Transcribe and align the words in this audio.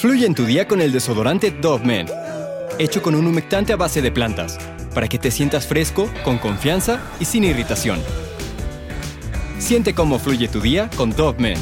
Fluye 0.00 0.24
en 0.24 0.34
tu 0.34 0.46
día 0.46 0.66
con 0.66 0.80
el 0.80 0.92
desodorante 0.92 1.50
Dove 1.50 1.84
Men, 1.84 2.06
hecho 2.78 3.02
con 3.02 3.14
un 3.14 3.26
humectante 3.26 3.74
a 3.74 3.76
base 3.76 4.00
de 4.00 4.10
plantas, 4.10 4.56
para 4.94 5.06
que 5.06 5.18
te 5.18 5.30
sientas 5.30 5.66
fresco, 5.66 6.08
con 6.24 6.38
confianza 6.38 7.02
y 7.20 7.26
sin 7.26 7.44
irritación. 7.44 8.00
Siente 9.58 9.92
cómo 9.92 10.18
fluye 10.18 10.48
tu 10.48 10.62
día 10.62 10.88
con 10.96 11.10
Dove 11.10 11.38
Men. 11.38 11.58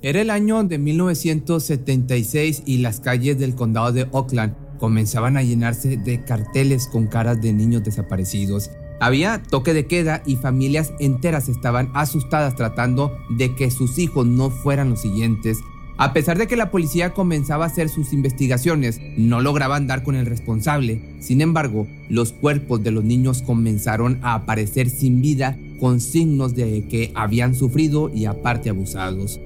Era 0.00 0.20
el 0.20 0.30
año 0.30 0.62
de 0.62 0.78
1976 0.78 2.62
y 2.66 2.78
las 2.78 3.00
calles 3.00 3.36
del 3.36 3.56
condado 3.56 3.90
de 3.90 4.06
Oakland 4.12 4.69
comenzaban 4.80 5.36
a 5.36 5.42
llenarse 5.42 5.96
de 5.96 6.24
carteles 6.24 6.88
con 6.88 7.06
caras 7.06 7.40
de 7.40 7.52
niños 7.52 7.84
desaparecidos. 7.84 8.70
Había 8.98 9.42
toque 9.42 9.72
de 9.72 9.86
queda 9.86 10.22
y 10.26 10.36
familias 10.36 10.92
enteras 10.98 11.48
estaban 11.48 11.90
asustadas 11.94 12.56
tratando 12.56 13.16
de 13.30 13.54
que 13.54 13.70
sus 13.70 13.98
hijos 13.98 14.26
no 14.26 14.50
fueran 14.50 14.90
los 14.90 15.02
siguientes. 15.02 15.58
A 15.96 16.14
pesar 16.14 16.38
de 16.38 16.46
que 16.46 16.56
la 16.56 16.70
policía 16.70 17.10
comenzaba 17.10 17.64
a 17.64 17.68
hacer 17.68 17.90
sus 17.90 18.14
investigaciones, 18.14 19.00
no 19.18 19.42
lograban 19.42 19.86
dar 19.86 20.02
con 20.02 20.16
el 20.16 20.24
responsable. 20.24 21.02
Sin 21.20 21.42
embargo, 21.42 21.86
los 22.08 22.32
cuerpos 22.32 22.82
de 22.82 22.90
los 22.90 23.04
niños 23.04 23.42
comenzaron 23.42 24.18
a 24.22 24.34
aparecer 24.34 24.88
sin 24.88 25.20
vida 25.20 25.58
con 25.78 26.00
signos 26.00 26.54
de 26.54 26.86
que 26.88 27.12
habían 27.14 27.54
sufrido 27.54 28.10
y 28.14 28.24
aparte 28.24 28.70
abusados. 28.70 29.40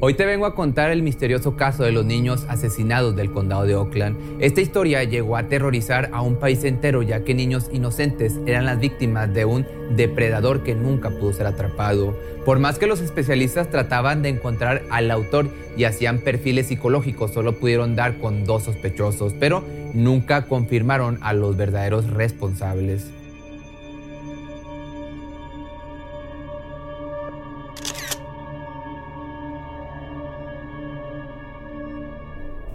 Hoy 0.00 0.14
te 0.14 0.26
vengo 0.26 0.46
a 0.46 0.54
contar 0.54 0.92
el 0.92 1.02
misterioso 1.02 1.56
caso 1.56 1.82
de 1.82 1.90
los 1.90 2.04
niños 2.04 2.46
asesinados 2.48 3.16
del 3.16 3.32
condado 3.32 3.64
de 3.64 3.74
Oakland. 3.74 4.16
Esta 4.38 4.60
historia 4.60 5.02
llegó 5.02 5.34
a 5.34 5.40
aterrorizar 5.40 6.10
a 6.12 6.22
un 6.22 6.36
país 6.36 6.62
entero 6.62 7.02
ya 7.02 7.24
que 7.24 7.34
niños 7.34 7.68
inocentes 7.72 8.38
eran 8.46 8.64
las 8.64 8.78
víctimas 8.78 9.34
de 9.34 9.44
un 9.44 9.66
depredador 9.96 10.62
que 10.62 10.76
nunca 10.76 11.10
pudo 11.10 11.32
ser 11.32 11.46
atrapado. 11.46 12.16
Por 12.44 12.60
más 12.60 12.78
que 12.78 12.86
los 12.86 13.00
especialistas 13.00 13.70
trataban 13.70 14.22
de 14.22 14.28
encontrar 14.28 14.84
al 14.88 15.10
autor 15.10 15.48
y 15.76 15.82
hacían 15.82 16.20
perfiles 16.20 16.68
psicológicos, 16.68 17.32
solo 17.32 17.58
pudieron 17.58 17.96
dar 17.96 18.18
con 18.18 18.44
dos 18.44 18.62
sospechosos, 18.62 19.34
pero 19.40 19.64
nunca 19.94 20.46
confirmaron 20.46 21.18
a 21.22 21.32
los 21.32 21.56
verdaderos 21.56 22.08
responsables. 22.08 23.17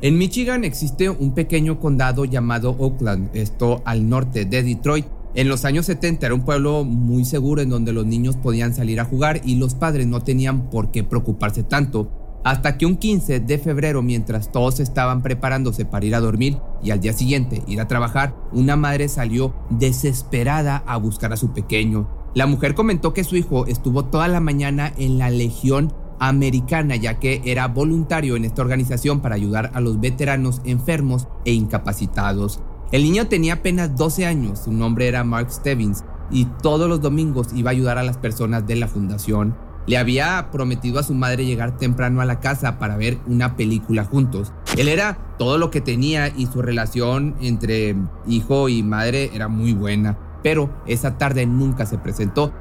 En 0.03 0.17
Michigan 0.17 0.65
existe 0.65 1.09
un 1.09 1.33
pequeño 1.33 1.79
condado 1.79 2.25
llamado 2.25 2.75
Oakland, 2.77 3.29
esto 3.33 3.81
al 3.85 4.09
norte 4.09 4.43
de 4.43 4.61
Detroit. 4.61 5.05
En 5.33 5.47
los 5.47 5.63
años 5.63 5.85
70 5.85 6.25
era 6.25 6.35
un 6.35 6.43
pueblo 6.43 6.83
muy 6.83 7.23
seguro 7.23 7.61
en 7.61 7.69
donde 7.69 7.93
los 7.93 8.05
niños 8.05 8.35
podían 8.35 8.73
salir 8.73 8.99
a 8.99 9.05
jugar 9.05 9.39
y 9.45 9.55
los 9.55 9.75
padres 9.75 10.05
no 10.05 10.21
tenían 10.21 10.69
por 10.69 10.91
qué 10.91 11.05
preocuparse 11.05 11.63
tanto. 11.63 12.11
Hasta 12.43 12.77
que 12.77 12.85
un 12.85 12.97
15 12.97 13.39
de 13.39 13.57
febrero, 13.59 14.01
mientras 14.01 14.51
todos 14.51 14.81
estaban 14.81 15.21
preparándose 15.21 15.85
para 15.85 16.05
ir 16.05 16.15
a 16.15 16.19
dormir 16.19 16.57
y 16.83 16.91
al 16.91 16.99
día 16.99 17.13
siguiente 17.13 17.63
ir 17.65 17.79
a 17.79 17.87
trabajar, 17.87 18.35
una 18.51 18.75
madre 18.75 19.07
salió 19.07 19.55
desesperada 19.69 20.83
a 20.85 20.97
buscar 20.97 21.31
a 21.31 21.37
su 21.37 21.53
pequeño. 21.53 22.09
La 22.35 22.45
mujer 22.45 22.75
comentó 22.75 23.13
que 23.13 23.23
su 23.23 23.37
hijo 23.37 23.67
estuvo 23.67 24.03
toda 24.03 24.27
la 24.27 24.41
mañana 24.41 24.91
en 24.97 25.17
la 25.17 25.29
Legión 25.29 25.93
americana, 26.27 26.95
ya 26.95 27.19
que 27.19 27.41
era 27.45 27.67
voluntario 27.67 28.35
en 28.35 28.45
esta 28.45 28.61
organización 28.61 29.19
para 29.19 29.35
ayudar 29.35 29.71
a 29.73 29.81
los 29.81 29.99
veteranos 29.99 30.61
enfermos 30.63 31.27
e 31.45 31.53
incapacitados. 31.53 32.61
El 32.91 33.03
niño 33.03 33.27
tenía 33.27 33.55
apenas 33.55 33.95
12 33.95 34.25
años, 34.25 34.59
su 34.63 34.71
nombre 34.71 35.07
era 35.07 35.23
Mark 35.23 35.51
Stebbins, 35.51 36.05
y 36.31 36.45
todos 36.45 36.87
los 36.87 37.01
domingos 37.01 37.49
iba 37.53 37.71
a 37.71 37.73
ayudar 37.73 37.97
a 37.97 38.03
las 38.03 38.17
personas 38.17 38.65
de 38.65 38.75
la 38.75 38.87
fundación. 38.87 39.55
Le 39.85 39.97
había 39.97 40.49
prometido 40.51 40.99
a 40.99 41.03
su 41.03 41.13
madre 41.13 41.45
llegar 41.45 41.77
temprano 41.77 42.21
a 42.21 42.25
la 42.25 42.39
casa 42.39 42.79
para 42.79 42.95
ver 42.95 43.19
una 43.27 43.57
película 43.57 44.05
juntos. 44.05 44.53
Él 44.77 44.87
era 44.87 45.35
todo 45.37 45.57
lo 45.57 45.71
que 45.71 45.81
tenía 45.81 46.29
y 46.29 46.45
su 46.45 46.61
relación 46.61 47.35
entre 47.41 47.97
hijo 48.25 48.69
y 48.69 48.81
madre 48.81 49.31
era 49.33 49.49
muy 49.49 49.73
buena, 49.73 50.17
pero 50.41 50.73
esa 50.87 51.17
tarde 51.17 51.45
nunca 51.45 51.85
se 51.85 51.97
presentó. 51.97 52.53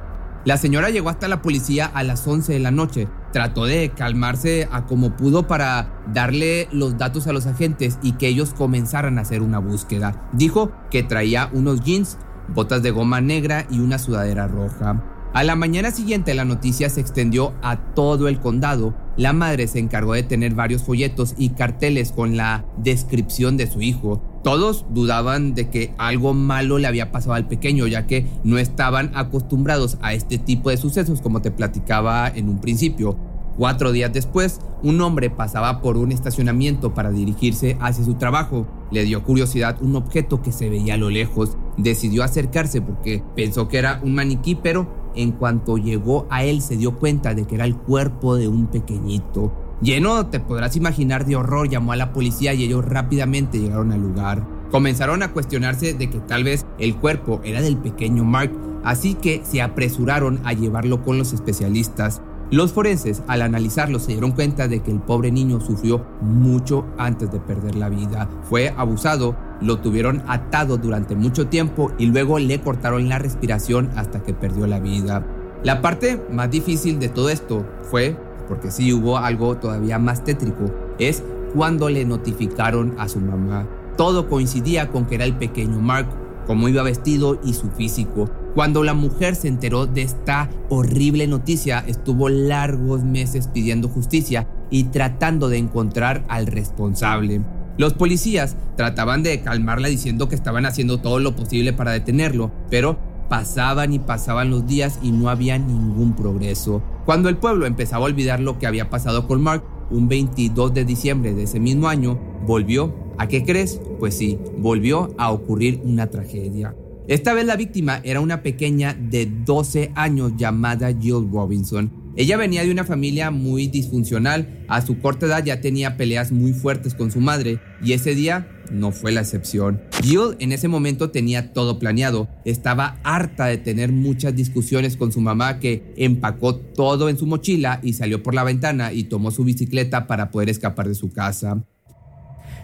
La 0.44 0.56
señora 0.56 0.90
llegó 0.90 1.08
hasta 1.08 1.28
la 1.28 1.42
policía 1.42 1.86
a 1.86 2.02
las 2.02 2.26
11 2.26 2.54
de 2.54 2.58
la 2.58 2.72
noche, 2.72 3.06
trató 3.32 3.64
de 3.64 3.90
calmarse 3.90 4.68
a 4.70 4.86
como 4.86 5.16
pudo 5.16 5.46
para 5.46 6.02
darle 6.12 6.68
los 6.72 6.98
datos 6.98 7.26
a 7.26 7.32
los 7.32 7.46
agentes 7.46 7.98
y 8.02 8.12
que 8.12 8.28
ellos 8.28 8.54
comenzaran 8.54 9.18
a 9.18 9.22
hacer 9.22 9.42
una 9.42 9.58
búsqueda. 9.58 10.28
Dijo 10.32 10.72
que 10.90 11.02
traía 11.02 11.50
unos 11.52 11.82
jeans, 11.82 12.18
botas 12.48 12.82
de 12.82 12.90
goma 12.90 13.20
negra 13.20 13.66
y 13.70 13.80
una 13.80 13.98
sudadera 13.98 14.46
roja. 14.46 15.02
A 15.34 15.44
la 15.44 15.56
mañana 15.56 15.90
siguiente 15.90 16.34
la 16.34 16.44
noticia 16.44 16.90
se 16.90 17.00
extendió 17.00 17.54
a 17.62 17.94
todo 17.94 18.28
el 18.28 18.38
condado. 18.38 18.94
La 19.16 19.32
madre 19.32 19.66
se 19.66 19.78
encargó 19.78 20.12
de 20.12 20.22
tener 20.22 20.54
varios 20.54 20.82
folletos 20.82 21.34
y 21.38 21.50
carteles 21.50 22.12
con 22.12 22.36
la 22.36 22.66
descripción 22.76 23.56
de 23.56 23.66
su 23.66 23.80
hijo. 23.80 24.22
Todos 24.42 24.86
dudaban 24.90 25.54
de 25.54 25.70
que 25.70 25.94
algo 25.98 26.34
malo 26.34 26.78
le 26.78 26.88
había 26.88 27.12
pasado 27.12 27.34
al 27.34 27.46
pequeño, 27.46 27.86
ya 27.86 28.06
que 28.06 28.26
no 28.42 28.58
estaban 28.58 29.12
acostumbrados 29.14 29.98
a 30.02 30.14
este 30.14 30.38
tipo 30.38 30.70
de 30.70 30.76
sucesos 30.76 31.20
como 31.20 31.42
te 31.42 31.52
platicaba 31.52 32.28
en 32.28 32.48
un 32.48 32.60
principio. 32.60 33.16
Cuatro 33.56 33.92
días 33.92 34.12
después, 34.12 34.60
un 34.82 35.00
hombre 35.02 35.28
pasaba 35.30 35.80
por 35.82 35.96
un 35.96 36.10
estacionamiento 36.10 36.94
para 36.94 37.10
dirigirse 37.10 37.76
hacia 37.80 38.04
su 38.04 38.14
trabajo. 38.14 38.66
Le 38.90 39.04
dio 39.04 39.22
curiosidad 39.22 39.76
un 39.80 39.94
objeto 39.94 40.42
que 40.42 40.52
se 40.52 40.70
veía 40.70 40.94
a 40.94 40.96
lo 40.98 41.10
lejos. 41.10 41.56
Decidió 41.76 42.24
acercarse 42.24 42.80
porque 42.80 43.22
pensó 43.36 43.68
que 43.68 43.78
era 43.78 44.00
un 44.02 44.14
maniquí, 44.14 44.54
pero 44.54 45.12
en 45.14 45.32
cuanto 45.32 45.76
llegó 45.76 46.26
a 46.30 46.44
él 46.44 46.62
se 46.62 46.76
dio 46.76 46.98
cuenta 46.98 47.34
de 47.34 47.44
que 47.44 47.54
era 47.54 47.66
el 47.66 47.76
cuerpo 47.76 48.36
de 48.36 48.48
un 48.48 48.66
pequeñito. 48.66 49.52
Lleno, 49.82 50.26
te 50.26 50.38
podrás 50.38 50.76
imaginar, 50.76 51.26
de 51.26 51.34
horror, 51.34 51.68
llamó 51.68 51.92
a 51.92 51.96
la 51.96 52.12
policía 52.12 52.54
y 52.54 52.62
ellos 52.62 52.84
rápidamente 52.84 53.58
llegaron 53.58 53.90
al 53.90 54.00
lugar. 54.00 54.46
Comenzaron 54.70 55.22
a 55.22 55.32
cuestionarse 55.32 55.92
de 55.94 56.08
que 56.08 56.20
tal 56.20 56.44
vez 56.44 56.64
el 56.78 56.96
cuerpo 56.96 57.40
era 57.44 57.60
del 57.60 57.76
pequeño 57.76 58.24
Mark, 58.24 58.52
así 58.84 59.14
que 59.14 59.42
se 59.44 59.60
apresuraron 59.60 60.40
a 60.44 60.52
llevarlo 60.52 61.02
con 61.02 61.18
los 61.18 61.32
especialistas. 61.32 62.22
Los 62.50 62.72
forenses, 62.72 63.22
al 63.26 63.42
analizarlo, 63.42 63.98
se 63.98 64.12
dieron 64.12 64.32
cuenta 64.32 64.68
de 64.68 64.80
que 64.80 64.90
el 64.90 65.00
pobre 65.00 65.32
niño 65.32 65.60
sufrió 65.60 66.06
mucho 66.20 66.86
antes 66.96 67.32
de 67.32 67.40
perder 67.40 67.74
la 67.74 67.88
vida. 67.88 68.28
Fue 68.48 68.72
abusado 68.76 69.36
lo 69.62 69.78
tuvieron 69.78 70.22
atado 70.26 70.76
durante 70.76 71.14
mucho 71.14 71.46
tiempo 71.46 71.92
y 71.98 72.06
luego 72.06 72.38
le 72.38 72.60
cortaron 72.60 73.08
la 73.08 73.18
respiración 73.18 73.90
hasta 73.96 74.22
que 74.22 74.34
perdió 74.34 74.66
la 74.66 74.80
vida. 74.80 75.24
La 75.62 75.80
parte 75.80 76.20
más 76.30 76.50
difícil 76.50 76.98
de 76.98 77.08
todo 77.08 77.30
esto 77.30 77.64
fue, 77.82 78.16
porque 78.52 78.70
sí 78.70 78.92
hubo 78.92 79.16
algo 79.16 79.56
todavía 79.56 79.98
más 79.98 80.24
tétrico, 80.24 80.70
es 80.98 81.22
cuando 81.54 81.88
le 81.88 82.04
notificaron 82.04 82.94
a 82.98 83.08
su 83.08 83.18
mamá. 83.18 83.66
Todo 83.96 84.28
coincidía 84.28 84.90
con 84.90 85.06
que 85.06 85.14
era 85.14 85.24
el 85.24 85.38
pequeño 85.38 85.80
Mark, 85.80 86.06
cómo 86.46 86.68
iba 86.68 86.82
vestido 86.82 87.40
y 87.42 87.54
su 87.54 87.70
físico. 87.70 88.28
Cuando 88.54 88.84
la 88.84 88.92
mujer 88.92 89.36
se 89.36 89.48
enteró 89.48 89.86
de 89.86 90.02
esta 90.02 90.50
horrible 90.68 91.26
noticia, 91.26 91.82
estuvo 91.86 92.28
largos 92.28 93.04
meses 93.04 93.48
pidiendo 93.48 93.88
justicia 93.88 94.46
y 94.68 94.84
tratando 94.84 95.48
de 95.48 95.56
encontrar 95.56 96.22
al 96.28 96.46
responsable. 96.46 97.40
Los 97.78 97.94
policías 97.94 98.56
trataban 98.76 99.22
de 99.22 99.40
calmarla 99.40 99.88
diciendo 99.88 100.28
que 100.28 100.34
estaban 100.34 100.66
haciendo 100.66 101.00
todo 101.00 101.20
lo 101.20 101.34
posible 101.34 101.72
para 101.72 101.92
detenerlo, 101.92 102.52
pero 102.68 102.98
pasaban 103.30 103.94
y 103.94 103.98
pasaban 103.98 104.50
los 104.50 104.66
días 104.66 104.98
y 105.00 105.10
no 105.10 105.30
había 105.30 105.56
ningún 105.56 106.14
progreso. 106.14 106.82
Cuando 107.04 107.28
el 107.28 107.36
pueblo 107.36 107.66
empezaba 107.66 108.04
a 108.04 108.08
olvidar 108.08 108.38
lo 108.38 108.60
que 108.60 108.66
había 108.68 108.88
pasado 108.88 109.26
con 109.26 109.42
Mark, 109.42 109.64
un 109.90 110.08
22 110.08 110.72
de 110.72 110.84
diciembre 110.84 111.34
de 111.34 111.44
ese 111.44 111.58
mismo 111.58 111.88
año, 111.88 112.18
volvió. 112.46 112.94
¿A 113.18 113.26
qué 113.26 113.44
crees? 113.44 113.80
Pues 113.98 114.16
sí, 114.16 114.38
volvió 114.58 115.12
a 115.18 115.32
ocurrir 115.32 115.80
una 115.82 116.08
tragedia. 116.08 116.76
Esta 117.08 117.34
vez 117.34 117.44
la 117.44 117.56
víctima 117.56 118.00
era 118.04 118.20
una 118.20 118.42
pequeña 118.44 118.94
de 118.94 119.26
12 119.26 119.90
años 119.96 120.34
llamada 120.36 120.92
Jill 120.96 121.28
Robinson. 121.32 121.90
Ella 122.14 122.36
venía 122.36 122.62
de 122.62 122.70
una 122.70 122.84
familia 122.84 123.32
muy 123.32 123.66
disfuncional, 123.66 124.64
a 124.68 124.80
su 124.82 125.00
corta 125.00 125.26
edad 125.26 125.44
ya 125.44 125.60
tenía 125.60 125.96
peleas 125.96 126.30
muy 126.30 126.52
fuertes 126.52 126.94
con 126.94 127.10
su 127.10 127.20
madre 127.20 127.58
y 127.82 127.94
ese 127.94 128.14
día 128.14 128.46
no 128.72 128.92
fue 128.92 129.12
la 129.12 129.20
excepción. 129.20 129.80
Jill 130.02 130.36
en 130.38 130.52
ese 130.52 130.68
momento 130.68 131.10
tenía 131.10 131.52
todo 131.52 131.78
planeado, 131.78 132.28
estaba 132.44 132.98
harta 133.04 133.46
de 133.46 133.58
tener 133.58 133.92
muchas 133.92 134.34
discusiones 134.34 134.96
con 134.96 135.12
su 135.12 135.20
mamá 135.20 135.60
que 135.60 135.92
empacó 135.96 136.56
todo 136.56 137.08
en 137.08 137.18
su 137.18 137.26
mochila 137.26 137.80
y 137.82 137.92
salió 137.92 138.22
por 138.22 138.34
la 138.34 138.44
ventana 138.44 138.92
y 138.92 139.04
tomó 139.04 139.30
su 139.30 139.44
bicicleta 139.44 140.06
para 140.06 140.30
poder 140.30 140.50
escapar 140.50 140.88
de 140.88 140.94
su 140.94 141.12
casa. 141.12 141.64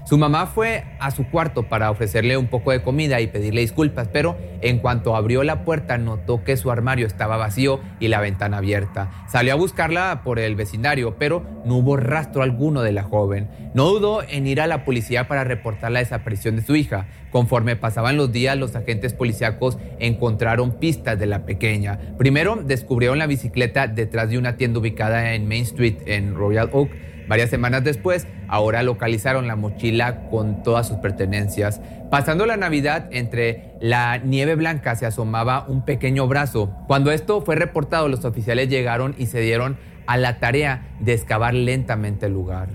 Su 0.09 0.17
mamá 0.17 0.47
fue 0.47 0.85
a 1.01 1.11
su 1.11 1.29
cuarto 1.29 1.65
para 1.65 1.91
ofrecerle 1.91 2.39
un 2.39 2.47
poco 2.47 2.71
de 2.71 2.81
comida 2.81 3.21
y 3.21 3.27
pedirle 3.27 3.61
disculpas, 3.61 4.09
pero 4.09 4.39
en 4.63 4.79
cuanto 4.79 5.15
abrió 5.15 5.43
la 5.43 5.67
puerta 5.67 5.99
notó 5.99 6.45
que 6.45 6.57
su 6.57 6.71
armario 6.71 7.07
estaba 7.07 7.37
vacío 7.37 7.81
y 8.01 8.09
la 8.09 8.19
ventana 8.19 8.57
abierta. 8.57 9.11
Salió 9.29 9.53
a 9.53 9.57
buscarla 9.57 10.23
por 10.25 10.39
el 10.39 10.57
vecindario, 10.57 11.17
pero 11.19 11.45
no 11.67 11.77
hubo 11.77 11.99
rastro 11.99 12.43
alguno 12.43 12.81
de 12.81 12.93
la 12.93 13.03
joven. 13.03 13.51
No 13.75 13.85
dudó 13.85 14.23
en 14.23 14.47
ir 14.47 14.63
a 14.63 14.67
la 14.67 14.87
policía 14.87 15.29
para 15.29 15.45
reportar 15.45 15.93
la 15.93 15.99
desaparición 15.99 16.57
de 16.57 16.63
su 16.63 16.75
hija. 16.75 17.07
Conforme 17.31 17.77
pasaban 17.77 18.17
los 18.17 18.33
días, 18.33 18.57
los 18.57 18.75
agentes 18.77 19.13
policíacos 19.13 19.77
encontraron 19.99 20.79
pistas 20.79 21.19
de 21.19 21.27
la 21.27 21.45
pequeña. 21.45 21.99
Primero 22.17 22.57
descubrieron 22.57 23.19
la 23.19 23.27
bicicleta 23.27 23.87
detrás 23.87 24.31
de 24.31 24.39
una 24.39 24.57
tienda 24.57 24.79
ubicada 24.79 25.35
en 25.35 25.47
Main 25.47 25.65
Street, 25.65 25.99
en 26.07 26.35
Royal 26.35 26.71
Oak. 26.73 27.08
Varias 27.29 27.51
semanas 27.51 27.85
después, 27.85 28.27
ahora 28.49 28.83
localizaron 28.83 29.47
la 29.47 29.55
mochila 29.55 30.29
con 30.31 30.63
todas 30.63 30.89
sus 30.89 30.97
pertenencias. 30.97 31.81
Pasando 32.11 32.47
la 32.47 32.57
Navidad, 32.57 33.09
entre 33.13 33.75
la 33.81 34.17
nieve 34.17 34.55
blanca 34.55 34.97
se 34.97 35.05
asomaba 35.05 35.67
un 35.69 35.85
pequeño 35.85 36.27
brazo. 36.27 36.75
Cuando 36.87 37.13
esto 37.13 37.43
fue 37.43 37.55
reportado, 37.55 38.09
los 38.09 38.25
oficiales 38.25 38.71
llegaron 38.71 39.15
y 39.19 39.27
se 39.27 39.41
dieron 39.41 39.77
a 40.07 40.17
la 40.17 40.39
tarea 40.39 40.89
de 41.01 41.13
excavar 41.13 41.53
lentamente 41.53 42.27
el 42.27 42.33
lugar. 42.33 42.69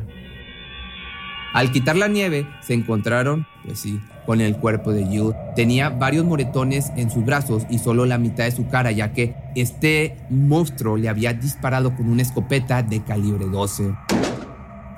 Al 1.53 1.71
quitar 1.71 1.95
la 1.95 2.07
nieve, 2.07 2.47
se 2.61 2.73
encontraron, 2.73 3.45
pues 3.63 3.79
sí, 3.79 3.99
con 4.25 4.41
el 4.41 4.57
cuerpo 4.57 4.91
de 4.91 5.05
Jude. 5.05 5.35
Tenía 5.55 5.89
varios 5.89 6.25
moretones 6.25 6.91
en 6.95 7.11
sus 7.11 7.25
brazos 7.25 7.63
y 7.69 7.79
solo 7.79 8.05
la 8.05 8.17
mitad 8.17 8.45
de 8.45 8.51
su 8.51 8.67
cara, 8.67 8.91
ya 8.91 9.13
que 9.13 9.35
este 9.55 10.15
monstruo 10.29 10.97
le 10.97 11.09
había 11.09 11.33
disparado 11.33 11.95
con 11.95 12.09
una 12.09 12.21
escopeta 12.21 12.81
de 12.81 13.03
calibre 13.03 13.45
12. 13.45 13.93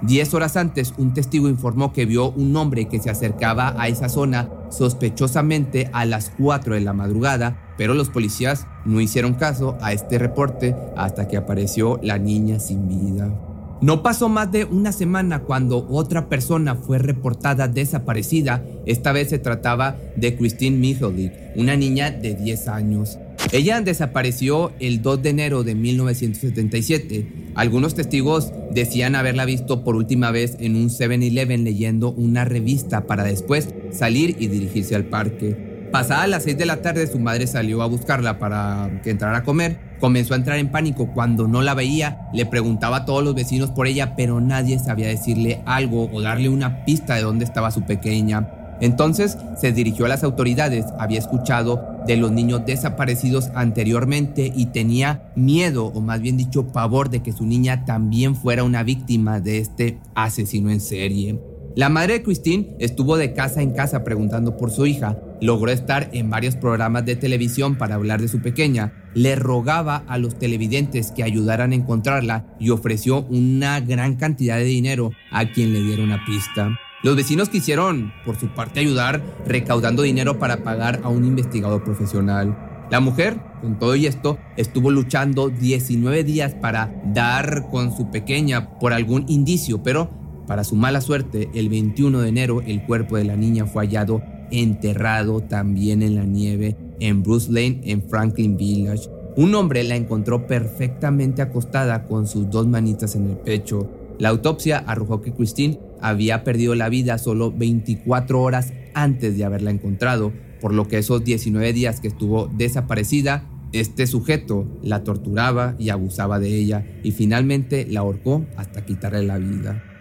Diez 0.01 0.33
horas 0.33 0.57
antes, 0.57 0.93
un 0.97 1.13
testigo 1.13 1.47
informó 1.47 1.93
que 1.93 2.05
vio 2.05 2.31
un 2.31 2.55
hombre 2.55 2.87
que 2.87 2.99
se 2.99 3.09
acercaba 3.09 3.75
a 3.81 3.87
esa 3.87 4.09
zona 4.09 4.49
sospechosamente 4.69 5.89
a 5.93 6.05
las 6.05 6.31
4 6.37 6.75
de 6.75 6.81
la 6.81 6.93
madrugada, 6.93 7.73
pero 7.77 7.93
los 7.93 8.09
policías 8.09 8.67
no 8.85 8.99
hicieron 9.01 9.35
caso 9.35 9.77
a 9.81 9.93
este 9.93 10.19
reporte 10.19 10.75
hasta 10.97 11.27
que 11.27 11.37
apareció 11.37 11.99
la 12.03 12.17
niña 12.17 12.59
sin 12.59 12.87
vida. 12.87 13.33
No 13.81 14.03
pasó 14.03 14.29
más 14.29 14.51
de 14.51 14.65
una 14.65 14.91
semana 14.91 15.39
cuando 15.39 15.85
otra 15.89 16.29
persona 16.29 16.75
fue 16.75 16.97
reportada 16.97 17.67
desaparecida. 17.67 18.63
Esta 18.85 19.11
vez 19.11 19.29
se 19.29 19.39
trataba 19.39 19.97
de 20.15 20.35
Christine 20.35 20.77
Michalik, 20.77 21.33
una 21.55 21.75
niña 21.75 22.09
de 22.11 22.35
10 22.35 22.67
años. 22.69 23.19
Ella 23.51 23.81
desapareció 23.81 24.71
el 24.79 25.01
2 25.01 25.21
de 25.21 25.29
enero 25.29 25.63
de 25.63 25.75
1977. 25.75 27.44
Algunos 27.55 27.95
testigos 27.95 28.51
decían 28.71 29.15
haberla 29.15 29.45
visto 29.45 29.85
por 29.85 29.95
última 29.95 30.29
vez 30.31 30.57
en 30.59 30.75
un 30.75 30.89
7-Eleven 30.89 31.63
leyendo 31.63 32.11
una 32.11 32.43
revista 32.43 33.07
para 33.07 33.23
después 33.23 33.69
salir 33.91 34.35
y 34.39 34.47
dirigirse 34.47 34.93
al 34.93 35.05
parque. 35.05 35.87
Pasada 35.89 36.27
las 36.27 36.43
6 36.43 36.57
de 36.57 36.65
la 36.65 36.81
tarde 36.81 37.07
su 37.07 37.17
madre 37.19 37.47
salió 37.47 37.81
a 37.81 37.85
buscarla 37.85 38.39
para 38.39 38.99
que 39.01 39.11
entrara 39.11 39.37
a 39.37 39.43
comer. 39.43 39.79
Comenzó 40.01 40.33
a 40.33 40.37
entrar 40.37 40.59
en 40.59 40.69
pánico 40.69 41.13
cuando 41.13 41.47
no 41.47 41.61
la 41.61 41.73
veía. 41.73 42.27
Le 42.33 42.45
preguntaba 42.45 42.97
a 42.97 43.05
todos 43.05 43.23
los 43.23 43.33
vecinos 43.33 43.71
por 43.71 43.87
ella, 43.87 44.17
pero 44.17 44.41
nadie 44.41 44.77
sabía 44.77 45.07
decirle 45.07 45.61
algo 45.65 46.09
o 46.11 46.21
darle 46.21 46.49
una 46.49 46.83
pista 46.83 47.15
de 47.15 47.21
dónde 47.21 47.45
estaba 47.45 47.71
su 47.71 47.83
pequeña. 47.83 48.64
Entonces 48.81 49.37
se 49.59 49.71
dirigió 49.71 50.05
a 50.05 50.09
las 50.09 50.23
autoridades, 50.23 50.85
había 50.99 51.19
escuchado 51.19 51.81
de 52.05 52.17
los 52.17 52.31
niños 52.31 52.65
desaparecidos 52.65 53.49
anteriormente 53.55 54.51
y 54.55 54.67
tenía 54.67 55.31
miedo, 55.35 55.85
o 55.87 56.01
más 56.01 56.21
bien 56.21 56.37
dicho, 56.37 56.67
pavor 56.67 57.09
de 57.09 57.23
que 57.23 57.31
su 57.31 57.45
niña 57.45 57.85
también 57.85 58.35
fuera 58.35 58.63
una 58.63 58.83
víctima 58.83 59.39
de 59.39 59.59
este 59.59 59.99
asesino 60.13 60.69
en 60.69 60.81
serie. 60.81 61.39
La 61.75 61.89
madre 61.89 62.13
de 62.13 62.23
Christine 62.23 62.73
estuvo 62.79 63.17
de 63.17 63.33
casa 63.33 63.61
en 63.61 63.71
casa 63.71 64.05
preguntando 64.05 64.55
por 64.55 64.71
su 64.71 64.85
hija, 64.85 65.17
logró 65.41 65.71
estar 65.71 66.09
en 66.13 66.29
varios 66.29 66.55
programas 66.55 67.05
de 67.05 67.17
televisión 67.17 67.75
para 67.77 67.95
hablar 67.95 68.21
de 68.21 68.29
su 68.29 68.41
pequeña, 68.41 68.93
le 69.13 69.35
rogaba 69.35 69.97
a 70.07 70.17
los 70.17 70.39
televidentes 70.39 71.11
que 71.11 71.23
ayudaran 71.23 71.73
a 71.73 71.75
encontrarla 71.75 72.45
y 72.61 72.69
ofreció 72.69 73.25
una 73.25 73.81
gran 73.81 74.15
cantidad 74.15 74.55
de 74.55 74.63
dinero 74.63 75.11
a 75.31 75.51
quien 75.51 75.73
le 75.73 75.81
diera 75.81 76.01
una 76.01 76.23
pista. 76.25 76.79
Los 77.05 77.15
vecinos 77.15 77.49
quisieron, 77.49 78.11
por 78.25 78.35
su 78.35 78.47
parte, 78.47 78.79
ayudar 78.79 79.21
recaudando 79.45 80.01
dinero 80.01 80.39
para 80.39 80.63
pagar 80.63 81.01
a 81.03 81.09
un 81.09 81.23
investigador 81.23 81.83
profesional. 81.83 82.57
La 82.89 82.99
mujer, 82.99 83.39
con 83.61 83.77
todo 83.77 83.95
y 83.95 84.07
esto, 84.07 84.39
estuvo 84.57 84.89
luchando 84.89 85.49
19 85.49 86.23
días 86.23 86.55
para 86.55 86.99
dar 87.13 87.69
con 87.69 87.95
su 87.95 88.09
pequeña 88.09 88.79
por 88.79 88.91
algún 88.91 89.25
indicio, 89.27 89.83
pero 89.83 90.09
para 90.47 90.63
su 90.63 90.75
mala 90.75 90.99
suerte, 90.99 91.47
el 91.53 91.69
21 91.69 92.21
de 92.21 92.29
enero 92.29 92.63
el 92.65 92.83
cuerpo 92.83 93.17
de 93.17 93.25
la 93.25 93.35
niña 93.35 93.67
fue 93.67 93.85
hallado 93.85 94.23
enterrado 94.49 95.41
también 95.41 96.01
en 96.01 96.15
la 96.15 96.23
nieve 96.23 96.75
en 96.99 97.21
Bruce 97.21 97.51
Lane 97.51 97.81
en 97.83 98.01
Franklin 98.01 98.57
Village. 98.57 99.11
Un 99.37 99.53
hombre 99.53 99.83
la 99.83 99.95
encontró 99.95 100.47
perfectamente 100.47 101.43
acostada 101.43 102.05
con 102.05 102.25
sus 102.25 102.49
dos 102.49 102.65
manitas 102.65 103.13
en 103.15 103.29
el 103.29 103.37
pecho. 103.37 104.04
La 104.19 104.29
autopsia 104.29 104.83
arrojó 104.87 105.21
que 105.21 105.33
Christine 105.33 105.79
había 106.01 106.43
perdido 106.43 106.75
la 106.75 106.89
vida 106.89 107.17
solo 107.17 107.51
24 107.51 108.41
horas 108.41 108.73
antes 108.93 109.37
de 109.37 109.43
haberla 109.43 109.71
encontrado, 109.71 110.31
por 110.61 110.73
lo 110.73 110.87
que 110.87 110.97
esos 110.97 111.23
19 111.23 111.73
días 111.73 111.99
que 111.99 112.07
estuvo 112.07 112.47
desaparecida, 112.47 113.43
este 113.73 114.07
sujeto 114.07 114.65
la 114.81 115.03
torturaba 115.03 115.75
y 115.77 115.89
abusaba 115.89 116.39
de 116.39 116.55
ella 116.55 116.85
y 117.03 117.11
finalmente 117.11 117.85
la 117.89 118.01
ahorcó 118.01 118.45
hasta 118.55 118.85
quitarle 118.85 119.23
la 119.23 119.37
vida. 119.37 119.94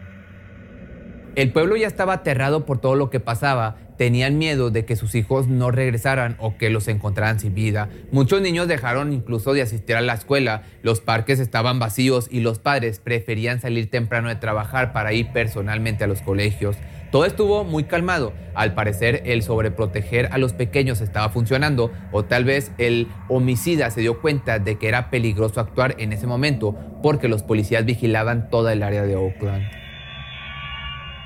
El 1.37 1.51
pueblo 1.51 1.77
ya 1.77 1.89
estaba 1.89 2.13
aterrado 2.13 2.65
por 2.65 2.81
todo 2.81 2.95
lo 2.95 3.11
que 3.11 3.19
pasaba. 3.19 3.77
Tenían 3.97 4.39
miedo 4.39 4.71
de 4.71 4.85
que 4.85 4.95
sus 4.95 5.17
hijos 5.17 5.49
no 5.49 5.73
regresaran 5.73 6.37
o 6.39 6.57
que 6.57 6.71
los 6.71 6.87
encontraran 6.87 7.41
sin 7.41 7.55
vida. 7.55 7.89
Muchos 8.13 8.41
niños 8.41 8.69
dejaron 8.69 9.13
incluso 9.13 9.53
de 9.53 9.63
asistir 9.63 9.97
a 9.97 10.01
la 10.01 10.15
escuela, 10.15 10.63
los 10.83 11.01
parques 11.01 11.41
estaban 11.41 11.81
vacíos 11.81 12.29
y 12.31 12.41
los 12.41 12.61
padres 12.61 13.01
preferían 13.01 13.61
salir 13.61 13.91
temprano 13.91 14.29
de 14.29 14.37
trabajar 14.37 14.93
para 14.93 15.13
ir 15.13 15.33
personalmente 15.33 16.05
a 16.05 16.07
los 16.07 16.23
colegios. 16.23 16.77
Todo 17.11 17.25
estuvo 17.25 17.65
muy 17.65 17.85
calmado. 17.85 18.33
Al 18.55 18.75
parecer 18.75 19.23
el 19.25 19.43
sobreproteger 19.43 20.29
a 20.31 20.39
los 20.39 20.53
pequeños 20.53 21.01
estaba 21.01 21.31
funcionando 21.31 21.93
o 22.13 22.25
tal 22.25 22.45
vez 22.45 22.71
el 22.79 23.09
homicida 23.29 23.91
se 23.91 24.01
dio 24.01 24.21
cuenta 24.21 24.61
de 24.61 24.77
que 24.79 24.89
era 24.89 25.11
peligroso 25.11 25.61
actuar 25.61 25.97
en 25.99 26.13
ese 26.13 26.29
momento 26.29 26.77
porque 27.03 27.29
los 27.29 27.43
policías 27.43 27.85
vigilaban 27.85 28.51
toda 28.51 28.73
el 28.73 28.85
área 28.85 29.03
de 29.03 29.17
Oakland. 29.17 29.84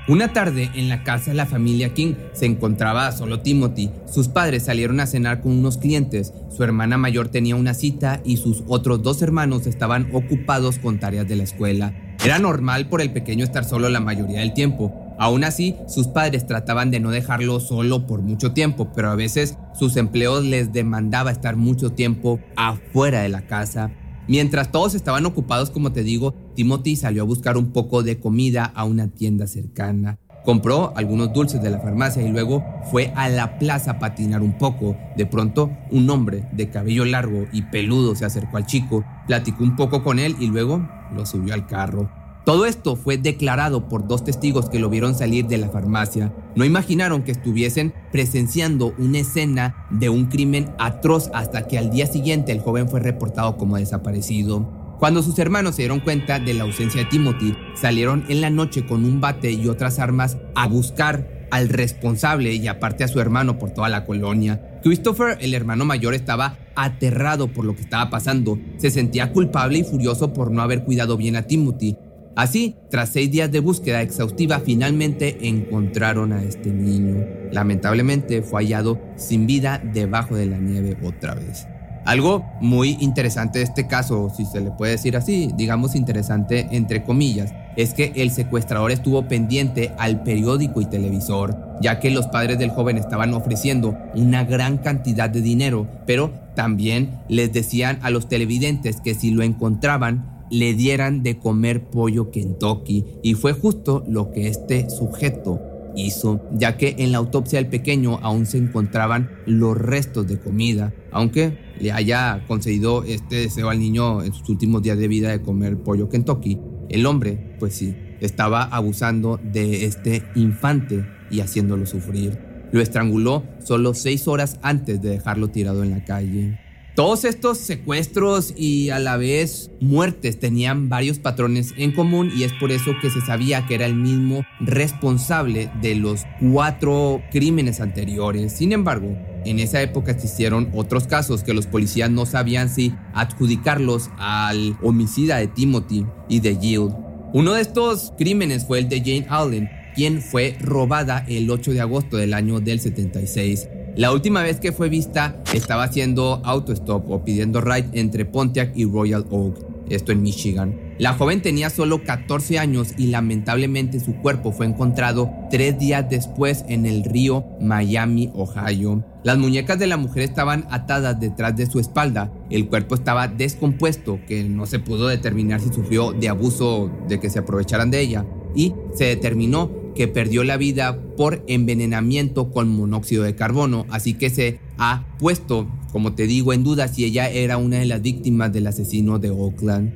Una 0.09 0.33
tarde 0.33 0.71
en 0.73 0.89
la 0.89 1.03
casa 1.03 1.29
de 1.29 1.37
la 1.37 1.45
familia 1.45 1.93
King 1.93 2.15
se 2.33 2.47
encontraba 2.47 3.11
solo 3.11 3.41
Timothy. 3.41 3.91
Sus 4.11 4.27
padres 4.27 4.63
salieron 4.63 4.99
a 4.99 5.05
cenar 5.05 5.39
con 5.39 5.51
unos 5.51 5.77
clientes. 5.77 6.33
Su 6.49 6.63
hermana 6.63 6.97
mayor 6.97 7.27
tenía 7.27 7.55
una 7.55 7.75
cita 7.75 8.19
y 8.25 8.37
sus 8.37 8.63
otros 8.67 9.03
dos 9.03 9.21
hermanos 9.21 9.67
estaban 9.67 10.09
ocupados 10.11 10.79
con 10.79 10.99
tareas 10.99 11.27
de 11.27 11.35
la 11.35 11.43
escuela. 11.43 11.93
Era 12.25 12.39
normal 12.39 12.89
por 12.89 13.01
el 13.01 13.13
pequeño 13.13 13.43
estar 13.43 13.65
solo 13.65 13.87
la 13.87 13.99
mayoría 13.99 14.39
del 14.39 14.55
tiempo. 14.55 14.91
Aún 15.19 15.43
así, 15.43 15.75
sus 15.87 16.07
padres 16.07 16.47
trataban 16.47 16.89
de 16.89 16.99
no 16.99 17.11
dejarlo 17.11 17.59
solo 17.59 18.07
por 18.07 18.23
mucho 18.23 18.51
tiempo, 18.51 18.91
pero 18.95 19.11
a 19.11 19.15
veces 19.15 19.59
sus 19.77 19.95
empleos 19.95 20.43
les 20.43 20.73
demandaba 20.73 21.29
estar 21.29 21.55
mucho 21.55 21.91
tiempo 21.91 22.39
afuera 22.55 23.21
de 23.21 23.29
la 23.29 23.45
casa. 23.45 23.91
Mientras 24.29 24.71
todos 24.71 24.93
estaban 24.93 25.25
ocupados, 25.25 25.71
como 25.71 25.91
te 25.91 26.03
digo, 26.03 26.35
Timothy 26.59 26.97
salió 26.97 27.21
a 27.21 27.25
buscar 27.25 27.55
un 27.55 27.71
poco 27.71 28.03
de 28.03 28.19
comida 28.19 28.65
a 28.65 28.83
una 28.83 29.07
tienda 29.07 29.47
cercana. 29.47 30.19
Compró 30.43 30.91
algunos 30.97 31.31
dulces 31.31 31.61
de 31.61 31.69
la 31.69 31.79
farmacia 31.79 32.21
y 32.21 32.27
luego 32.27 32.65
fue 32.91 33.13
a 33.15 33.29
la 33.29 33.57
plaza 33.59 33.91
a 33.91 33.99
patinar 33.99 34.41
un 34.41 34.57
poco. 34.57 34.97
De 35.15 35.25
pronto, 35.25 35.71
un 35.89 36.09
hombre 36.09 36.49
de 36.51 36.69
cabello 36.69 37.05
largo 37.05 37.45
y 37.53 37.61
peludo 37.61 38.13
se 38.13 38.25
acercó 38.25 38.57
al 38.57 38.65
chico, 38.65 39.05
platicó 39.25 39.63
un 39.63 39.77
poco 39.77 40.03
con 40.03 40.19
él 40.19 40.35
y 40.37 40.47
luego 40.47 40.85
lo 41.15 41.25
subió 41.25 41.53
al 41.53 41.65
carro. 41.65 42.11
Todo 42.43 42.65
esto 42.65 42.97
fue 42.97 43.17
declarado 43.17 43.87
por 43.87 44.05
dos 44.05 44.25
testigos 44.25 44.69
que 44.69 44.79
lo 44.79 44.89
vieron 44.89 45.15
salir 45.15 45.47
de 45.47 45.59
la 45.59 45.69
farmacia. 45.69 46.33
No 46.57 46.65
imaginaron 46.65 47.23
que 47.23 47.31
estuviesen 47.31 47.93
presenciando 48.11 48.93
una 48.97 49.19
escena 49.19 49.85
de 49.91 50.09
un 50.09 50.25
crimen 50.25 50.71
atroz 50.77 51.29
hasta 51.33 51.67
que 51.67 51.77
al 51.77 51.89
día 51.89 52.05
siguiente 52.05 52.51
el 52.51 52.59
joven 52.59 52.89
fue 52.89 52.99
reportado 52.99 53.55
como 53.55 53.77
desaparecido. 53.77 54.78
Cuando 54.99 55.23
sus 55.23 55.39
hermanos 55.39 55.75
se 55.75 55.83
dieron 55.83 56.01
cuenta 56.01 56.39
de 56.39 56.53
la 56.53 56.63
ausencia 56.63 57.03
de 57.03 57.09
Timothy, 57.09 57.55
salieron 57.73 58.25
en 58.29 58.41
la 58.41 58.49
noche 58.49 58.85
con 58.85 59.05
un 59.05 59.21
bate 59.21 59.51
y 59.51 59.67
otras 59.67 59.97
armas 59.97 60.37
a 60.55 60.67
buscar 60.67 61.47
al 61.51 61.69
responsable 61.69 62.53
y 62.53 62.67
aparte 62.67 63.03
a 63.03 63.07
su 63.07 63.19
hermano 63.19 63.57
por 63.57 63.71
toda 63.71 63.89
la 63.89 64.05
colonia. 64.05 64.79
Christopher, 64.83 65.37
el 65.41 65.53
hermano 65.53 65.85
mayor, 65.85 66.13
estaba 66.13 66.57
aterrado 66.75 67.47
por 67.47 67.65
lo 67.65 67.75
que 67.75 67.81
estaba 67.81 68.09
pasando. 68.09 68.59
Se 68.77 68.91
sentía 68.91 69.31
culpable 69.31 69.79
y 69.79 69.83
furioso 69.83 70.33
por 70.33 70.51
no 70.51 70.61
haber 70.61 70.83
cuidado 70.83 71.17
bien 71.17 71.35
a 71.35 71.43
Timothy 71.43 71.97
Así, 72.39 72.77
tras 72.89 73.09
seis 73.09 73.29
días 73.29 73.51
de 73.51 73.59
búsqueda 73.59 74.01
exhaustiva, 74.01 74.61
finalmente 74.61 75.49
encontraron 75.49 76.31
a 76.31 76.41
este 76.41 76.69
niño. 76.69 77.25
Lamentablemente 77.51 78.41
fue 78.41 78.63
hallado 78.63 78.97
sin 79.17 79.45
vida 79.45 79.81
debajo 79.83 80.37
de 80.37 80.45
la 80.45 80.57
nieve 80.57 80.95
otra 81.03 81.35
vez. 81.35 81.67
Algo 82.09 82.43
muy 82.59 82.97
interesante 83.01 83.59
de 83.59 83.65
este 83.65 83.85
caso, 83.85 84.31
si 84.35 84.43
se 84.43 84.61
le 84.61 84.71
puede 84.71 84.93
decir 84.93 85.15
así, 85.15 85.51
digamos 85.55 85.95
interesante 85.95 86.67
entre 86.71 87.03
comillas, 87.03 87.53
es 87.77 87.93
que 87.93 88.13
el 88.15 88.31
secuestrador 88.31 88.89
estuvo 88.89 89.27
pendiente 89.27 89.91
al 89.99 90.23
periódico 90.23 90.81
y 90.81 90.87
televisor, 90.87 91.55
ya 91.83 91.99
que 91.99 92.09
los 92.09 92.25
padres 92.25 92.57
del 92.57 92.71
joven 92.71 92.97
estaban 92.97 93.35
ofreciendo 93.35 93.95
una 94.15 94.43
gran 94.43 94.79
cantidad 94.79 95.29
de 95.29 95.41
dinero, 95.41 95.87
pero 96.07 96.33
también 96.55 97.19
les 97.27 97.53
decían 97.53 97.99
a 98.01 98.09
los 98.09 98.27
televidentes 98.27 99.01
que 99.01 99.13
si 99.13 99.29
lo 99.29 99.43
encontraban, 99.43 100.47
le 100.49 100.73
dieran 100.73 101.21
de 101.21 101.37
comer 101.37 101.91
pollo 101.91 102.31
Kentucky, 102.31 103.05
y 103.21 103.35
fue 103.35 103.53
justo 103.53 104.03
lo 104.07 104.31
que 104.31 104.47
este 104.47 104.89
sujeto 104.89 105.61
hizo, 105.95 106.41
ya 106.53 106.75
que 106.75 106.95
en 106.97 107.11
la 107.11 107.19
autopsia 107.19 107.59
del 107.59 107.69
pequeño 107.69 108.17
aún 108.23 108.47
se 108.47 108.57
encontraban 108.57 109.29
los 109.45 109.77
restos 109.77 110.27
de 110.27 110.39
comida, 110.39 110.91
aunque 111.11 111.68
le 111.79 111.91
haya 111.91 112.43
concedido 112.47 113.03
este 113.03 113.37
deseo 113.37 113.69
al 113.69 113.79
niño 113.79 114.23
en 114.23 114.33
sus 114.33 114.47
últimos 114.49 114.81
días 114.81 114.97
de 114.97 115.07
vida 115.07 115.29
de 115.29 115.41
comer 115.41 115.77
pollo 115.77 116.09
Kentucky, 116.09 116.59
el 116.89 117.05
hombre, 117.05 117.55
pues 117.59 117.75
sí, 117.75 117.95
estaba 118.19 118.63
abusando 118.63 119.39
de 119.41 119.85
este 119.85 120.23
infante 120.35 121.05
y 121.29 121.39
haciéndolo 121.39 121.85
sufrir. 121.85 122.37
Lo 122.71 122.81
estranguló 122.81 123.43
solo 123.63 123.93
seis 123.93 124.27
horas 124.27 124.59
antes 124.61 125.01
de 125.01 125.09
dejarlo 125.09 125.49
tirado 125.49 125.83
en 125.83 125.91
la 125.91 126.03
calle. 126.03 126.59
Todos 126.95 127.23
estos 127.23 127.59
secuestros 127.59 128.53
y 128.57 128.89
a 128.89 128.99
la 128.99 129.15
vez 129.15 129.71
muertes 129.79 130.37
tenían 130.37 130.89
varios 130.89 131.17
patrones 131.17 131.73
en 131.77 131.93
común 131.93 132.29
y 132.35 132.43
es 132.43 132.51
por 132.53 132.71
eso 132.71 132.91
que 133.01 133.09
se 133.09 133.21
sabía 133.21 133.65
que 133.67 133.75
era 133.75 133.85
el 133.85 133.95
mismo 133.95 134.43
responsable 134.59 135.71
de 135.81 135.95
los 135.95 136.25
cuatro 136.41 137.21
crímenes 137.31 137.79
anteriores. 137.79 138.51
Sin 138.51 138.73
embargo, 138.73 139.17
en 139.45 139.59
esa 139.59 139.81
época 139.81 140.11
existieron 140.11 140.69
otros 140.73 141.07
casos 141.07 141.43
que 141.43 141.53
los 141.53 141.67
policías 141.67 142.09
no 142.09 142.25
sabían 142.25 142.69
si 142.69 142.93
adjudicarlos 143.13 144.09
al 144.17 144.77
homicida 144.81 145.37
de 145.37 145.47
Timothy 145.47 146.05
y 146.27 146.39
de 146.39 146.55
Jill. 146.55 146.89
Uno 147.33 147.53
de 147.53 147.61
estos 147.61 148.13
crímenes 148.17 148.65
fue 148.65 148.79
el 148.79 148.89
de 148.89 148.99
Jane 148.99 149.27
Allen, 149.29 149.69
quien 149.95 150.21
fue 150.21 150.57
robada 150.59 151.25
el 151.27 151.49
8 151.49 151.73
de 151.73 151.81
agosto 151.81 152.17
del 152.17 152.33
año 152.33 152.59
del 152.59 152.79
76. 152.79 153.67
La 153.95 154.11
última 154.11 154.43
vez 154.43 154.59
que 154.59 154.71
fue 154.71 154.89
vista 154.89 155.35
estaba 155.53 155.83
haciendo 155.83 156.41
autostop 156.45 157.09
o 157.09 157.23
pidiendo 157.23 157.59
ride 157.59 157.89
entre 157.93 158.25
Pontiac 158.25 158.71
y 158.75 158.85
Royal 158.85 159.25
Oak, 159.29 159.57
esto 159.89 160.11
en 160.11 160.21
Michigan. 160.21 160.75
La 160.97 161.13
joven 161.13 161.41
tenía 161.41 161.69
solo 161.69 162.03
14 162.03 162.59
años 162.59 162.93
y 162.97 163.07
lamentablemente 163.07 163.99
su 163.99 164.15
cuerpo 164.15 164.51
fue 164.51 164.65
encontrado 164.65 165.31
tres 165.49 165.79
días 165.79 166.09
después 166.09 166.65
en 166.67 166.85
el 166.85 167.03
río 167.03 167.45
Miami, 167.61 168.31
Ohio. 168.33 169.05
Las 169.23 169.37
muñecas 169.37 169.79
de 169.79 169.87
la 169.87 169.97
mujer 169.97 170.23
estaban 170.23 170.65
atadas 170.69 171.19
detrás 171.19 171.55
de 171.55 171.65
su 171.65 171.79
espalda, 171.79 172.31
el 172.49 172.67
cuerpo 172.67 172.95
estaba 172.95 173.27
descompuesto, 173.27 174.19
que 174.27 174.43
no 174.43 174.65
se 174.65 174.79
pudo 174.79 175.07
determinar 175.07 175.59
si 175.59 175.73
sufrió 175.73 176.13
de 176.13 176.29
abuso 176.29 176.91
de 177.07 177.19
que 177.19 177.29
se 177.29 177.39
aprovecharan 177.39 177.91
de 177.91 178.01
ella, 178.01 178.25
y 178.55 178.73
se 178.93 179.05
determinó 179.05 179.71
que 179.95 180.07
perdió 180.07 180.43
la 180.43 180.57
vida 180.57 180.97
por 181.17 181.43
envenenamiento 181.47 182.51
con 182.51 182.69
monóxido 182.69 183.23
de 183.23 183.35
carbono, 183.35 183.85
así 183.89 184.13
que 184.13 184.29
se 184.29 184.59
ha 184.79 185.03
puesto, 185.19 185.67
como 185.91 186.15
te 186.15 186.25
digo, 186.25 186.53
en 186.53 186.63
duda 186.63 186.87
si 186.87 187.03
ella 187.03 187.29
era 187.29 187.57
una 187.57 187.77
de 187.77 187.85
las 187.85 188.01
víctimas 188.01 188.51
del 188.51 188.65
asesino 188.65 189.19
de 189.19 189.29
Oakland. 189.29 189.93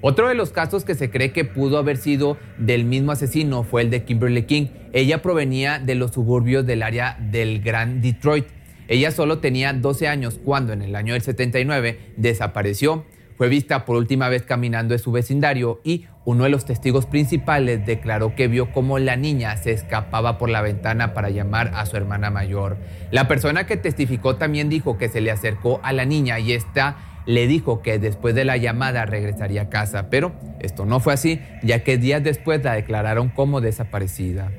Otro 0.00 0.28
de 0.28 0.34
los 0.34 0.50
casos 0.50 0.84
que 0.84 0.94
se 0.94 1.10
cree 1.10 1.32
que 1.32 1.44
pudo 1.44 1.76
haber 1.76 1.96
sido 1.96 2.38
del 2.56 2.84
mismo 2.84 3.12
asesino 3.12 3.64
fue 3.64 3.82
el 3.82 3.90
de 3.90 4.04
Kimberly 4.04 4.44
King. 4.44 4.66
Ella 4.92 5.22
provenía 5.22 5.78
de 5.80 5.96
los 5.96 6.12
suburbios 6.12 6.64
del 6.64 6.82
área 6.82 7.18
del 7.30 7.60
Gran 7.60 8.00
Detroit. 8.00 8.46
Ella 8.86 9.10
solo 9.10 9.38
tenía 9.38 9.72
12 9.72 10.08
años 10.08 10.40
cuando 10.42 10.72
en 10.72 10.82
el 10.82 10.96
año 10.96 11.12
del 11.12 11.22
79 11.22 12.14
desapareció. 12.16 13.04
Fue 13.36 13.48
vista 13.48 13.84
por 13.84 13.96
última 13.96 14.28
vez 14.28 14.44
caminando 14.44 14.94
en 14.94 15.00
su 15.00 15.12
vecindario 15.12 15.80
y 15.84 16.06
uno 16.28 16.44
de 16.44 16.50
los 16.50 16.66
testigos 16.66 17.06
principales 17.06 17.86
declaró 17.86 18.34
que 18.34 18.48
vio 18.48 18.70
cómo 18.70 18.98
la 18.98 19.16
niña 19.16 19.56
se 19.56 19.72
escapaba 19.72 20.36
por 20.36 20.50
la 20.50 20.60
ventana 20.60 21.14
para 21.14 21.30
llamar 21.30 21.72
a 21.74 21.86
su 21.86 21.96
hermana 21.96 22.28
mayor. 22.28 22.76
La 23.10 23.26
persona 23.28 23.64
que 23.64 23.78
testificó 23.78 24.36
también 24.36 24.68
dijo 24.68 24.98
que 24.98 25.08
se 25.08 25.22
le 25.22 25.30
acercó 25.30 25.80
a 25.82 25.94
la 25.94 26.04
niña 26.04 26.38
y 26.38 26.52
esta 26.52 26.98
le 27.24 27.46
dijo 27.46 27.80
que 27.80 27.98
después 27.98 28.34
de 28.34 28.44
la 28.44 28.58
llamada 28.58 29.06
regresaría 29.06 29.62
a 29.62 29.68
casa, 29.70 30.10
pero 30.10 30.34
esto 30.60 30.84
no 30.84 31.00
fue 31.00 31.14
así, 31.14 31.40
ya 31.62 31.82
que 31.82 31.96
días 31.96 32.22
después 32.22 32.62
la 32.62 32.74
declararon 32.74 33.30
como 33.30 33.62
desaparecida. 33.62 34.52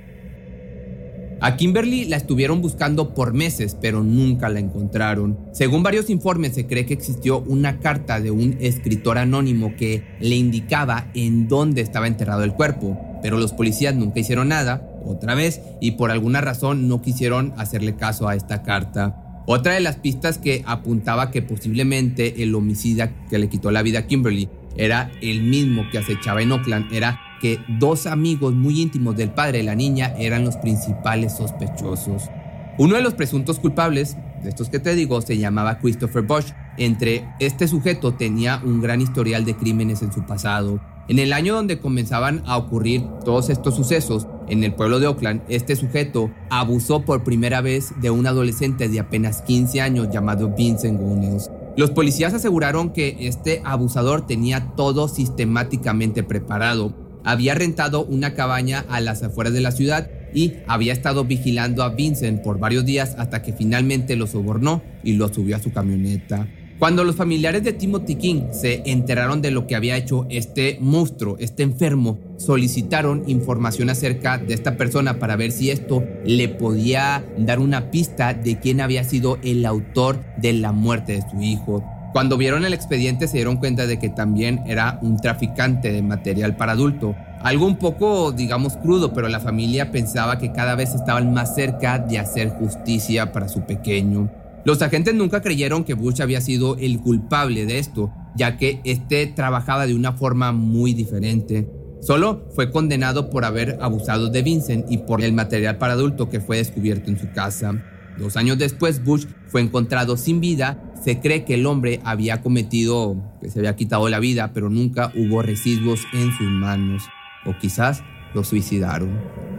A 1.41 1.55
Kimberly 1.55 2.03
la 2.03 2.17
estuvieron 2.17 2.61
buscando 2.61 3.13
por 3.13 3.33
meses, 3.33 3.77
pero 3.79 4.03
nunca 4.03 4.49
la 4.49 4.59
encontraron. 4.59 5.39
Según 5.53 5.83
varios 5.83 6.09
informes, 6.09 6.53
se 6.53 6.67
cree 6.67 6.85
que 6.85 6.93
existió 6.93 7.39
una 7.39 7.79
carta 7.79 8.19
de 8.19 8.29
un 8.29 8.57
escritor 8.59 9.17
anónimo 9.17 9.73
que 9.77 10.03
le 10.19 10.35
indicaba 10.35 11.07
en 11.13 11.47
dónde 11.47 11.79
estaba 11.79 12.07
enterrado 12.07 12.43
el 12.43 12.53
cuerpo, 12.53 12.99
pero 13.21 13.37
los 13.37 13.53
policías 13.53 13.95
nunca 13.95 14.19
hicieron 14.19 14.49
nada, 14.49 14.85
otra 15.05 15.33
vez, 15.33 15.61
y 15.79 15.91
por 15.91 16.11
alguna 16.11 16.41
razón 16.41 16.89
no 16.89 17.01
quisieron 17.01 17.53
hacerle 17.55 17.95
caso 17.95 18.27
a 18.27 18.35
esta 18.35 18.61
carta. 18.61 19.43
Otra 19.45 19.73
de 19.73 19.79
las 19.79 19.95
pistas 19.95 20.39
que 20.39 20.61
apuntaba 20.65 21.31
que 21.31 21.41
posiblemente 21.41 22.43
el 22.43 22.53
homicida 22.53 23.11
que 23.29 23.39
le 23.39 23.47
quitó 23.47 23.71
la 23.71 23.81
vida 23.81 23.99
a 23.99 24.07
Kimberly 24.07 24.49
era 24.75 25.09
el 25.21 25.41
mismo 25.43 25.89
que 25.89 25.99
acechaba 25.99 26.41
en 26.41 26.51
Oakland 26.51 26.93
era 26.93 27.19
que 27.39 27.59
dos 27.79 28.05
amigos 28.05 28.53
muy 28.53 28.81
íntimos 28.81 29.15
del 29.15 29.31
padre 29.31 29.59
de 29.59 29.63
la 29.63 29.75
niña 29.75 30.13
eran 30.17 30.45
los 30.45 30.57
principales 30.57 31.35
sospechosos. 31.37 32.29
Uno 32.77 32.95
de 32.95 33.01
los 33.01 33.13
presuntos 33.13 33.59
culpables, 33.59 34.15
de 34.41 34.49
estos 34.49 34.69
que 34.69 34.79
te 34.79 34.95
digo, 34.95 35.21
se 35.21 35.37
llamaba 35.37 35.79
Christopher 35.79 36.21
Bosch. 36.21 36.53
Entre 36.77 37.27
este 37.39 37.67
sujeto 37.67 38.13
tenía 38.13 38.61
un 38.63 38.79
gran 38.79 39.01
historial 39.01 39.43
de 39.43 39.55
crímenes 39.55 40.01
en 40.01 40.13
su 40.13 40.25
pasado. 40.25 40.79
En 41.09 41.19
el 41.19 41.33
año 41.33 41.55
donde 41.55 41.79
comenzaban 41.79 42.41
a 42.45 42.55
ocurrir 42.55 43.03
todos 43.25 43.49
estos 43.49 43.75
sucesos, 43.75 44.27
en 44.47 44.63
el 44.63 44.73
pueblo 44.73 44.99
de 44.99 45.07
Oakland, 45.07 45.41
este 45.49 45.75
sujeto 45.75 46.31
abusó 46.49 47.03
por 47.03 47.23
primera 47.23 47.61
vez 47.61 47.93
de 47.99 48.11
un 48.11 48.25
adolescente 48.27 48.87
de 48.87 48.99
apenas 48.99 49.41
15 49.41 49.81
años 49.81 50.09
llamado 50.09 50.55
Vincent 50.55 50.99
Gunnels. 50.99 51.51
Los 51.75 51.91
policías 51.91 52.33
aseguraron 52.33 52.91
que 52.91 53.17
este 53.27 53.61
abusador 53.65 54.25
tenía 54.25 54.73
todo 54.75 55.07
sistemáticamente 55.07 56.23
preparado 56.23 57.08
había 57.29 57.53
rentado 57.53 58.05
una 58.05 58.33
cabaña 58.33 58.85
a 58.89 59.01
las 59.01 59.21
afueras 59.21 59.53
de 59.53 59.61
la 59.61 59.71
ciudad 59.71 60.09
y 60.33 60.53
había 60.67 60.93
estado 60.93 61.25
vigilando 61.25 61.83
a 61.83 61.89
Vincent 61.89 62.41
por 62.41 62.57
varios 62.57 62.85
días 62.85 63.15
hasta 63.19 63.43
que 63.43 63.53
finalmente 63.53 64.15
lo 64.15 64.25
sobornó 64.25 64.81
y 65.03 65.13
lo 65.13 65.31
subió 65.31 65.55
a 65.55 65.59
su 65.59 65.71
camioneta. 65.71 66.47
Cuando 66.79 67.03
los 67.03 67.17
familiares 67.17 67.63
de 67.63 67.73
Timothy 67.73 68.15
King 68.15 68.41
se 68.51 68.81
enteraron 68.85 69.41
de 69.41 69.51
lo 69.51 69.67
que 69.67 69.75
había 69.75 69.97
hecho 69.97 70.25
este 70.29 70.77
monstruo, 70.79 71.35
este 71.37 71.61
enfermo, 71.61 72.17
solicitaron 72.37 73.23
información 73.27 73.89
acerca 73.89 74.37
de 74.37 74.53
esta 74.53 74.77
persona 74.77 75.19
para 75.19 75.35
ver 75.35 75.51
si 75.51 75.71
esto 75.71 76.03
le 76.25 76.47
podía 76.47 77.23
dar 77.37 77.59
una 77.59 77.91
pista 77.91 78.33
de 78.33 78.59
quién 78.59 78.79
había 78.79 79.03
sido 79.03 79.37
el 79.43 79.65
autor 79.65 80.23
de 80.37 80.53
la 80.53 80.71
muerte 80.71 81.13
de 81.13 81.23
su 81.29 81.41
hijo. 81.41 81.83
Cuando 82.11 82.37
vieron 82.37 82.65
el 82.65 82.73
expediente 82.73 83.27
se 83.27 83.37
dieron 83.37 83.57
cuenta 83.57 83.85
de 83.85 83.99
que 83.99 84.09
también 84.09 84.63
era 84.65 84.97
un 85.03 85.17
traficante 85.17 85.91
de 85.91 86.01
material 86.01 86.55
para 86.55 86.71
adulto. 86.71 87.15
Algo 87.41 87.67
un 87.67 87.77
poco, 87.77 88.31
digamos, 88.31 88.77
crudo, 88.77 89.13
pero 89.13 89.29
la 89.29 89.39
familia 89.39 89.91
pensaba 89.91 90.39
que 90.39 90.51
cada 90.51 90.75
vez 90.75 90.95
estaban 90.95 91.33
más 91.33 91.53
cerca 91.53 91.99
de 91.99 92.17
hacer 92.17 92.49
justicia 92.49 93.31
para 93.31 93.47
su 93.47 93.61
pequeño. 93.61 94.31
Los 94.65 94.81
agentes 94.81 95.13
nunca 95.13 95.41
creyeron 95.41 95.83
que 95.83 95.93
Bush 95.93 96.21
había 96.21 96.41
sido 96.41 96.77
el 96.77 96.99
culpable 96.99 97.65
de 97.65 97.77
esto, 97.77 98.11
ya 98.35 98.57
que 98.57 98.81
este 98.83 99.27
trabajaba 99.27 99.85
de 99.85 99.93
una 99.93 100.13
forma 100.13 100.51
muy 100.51 100.93
diferente. 100.93 101.69
Solo 102.01 102.45
fue 102.55 102.71
condenado 102.71 103.29
por 103.29 103.45
haber 103.45 103.77
abusado 103.81 104.29
de 104.29 104.41
Vincent 104.41 104.85
y 104.89 104.97
por 104.97 105.21
el 105.21 105.33
material 105.33 105.77
para 105.77 105.93
adulto 105.93 106.29
que 106.29 106.39
fue 106.39 106.57
descubierto 106.57 107.11
en 107.11 107.19
su 107.19 107.31
casa. 107.31 107.75
Dos 108.19 108.37
años 108.37 108.57
después, 108.57 109.03
Bush 109.03 109.25
fue 109.47 109.61
encontrado 109.61 110.17
sin 110.17 110.41
vida 110.41 110.89
se 111.03 111.19
cree 111.19 111.45
que 111.45 111.55
el 111.55 111.65
hombre 111.65 112.01
había 112.03 112.41
cometido, 112.41 113.15
que 113.41 113.49
se 113.49 113.59
había 113.59 113.75
quitado 113.75 114.09
la 114.09 114.19
vida, 114.19 114.51
pero 114.53 114.69
nunca 114.69 115.11
hubo 115.15 115.41
residuos 115.41 116.01
en 116.13 116.31
sus 116.33 116.47
manos. 116.47 117.03
O 117.45 117.57
quizás 117.57 118.03
lo 118.33 118.43
suicidaron, 118.43 119.09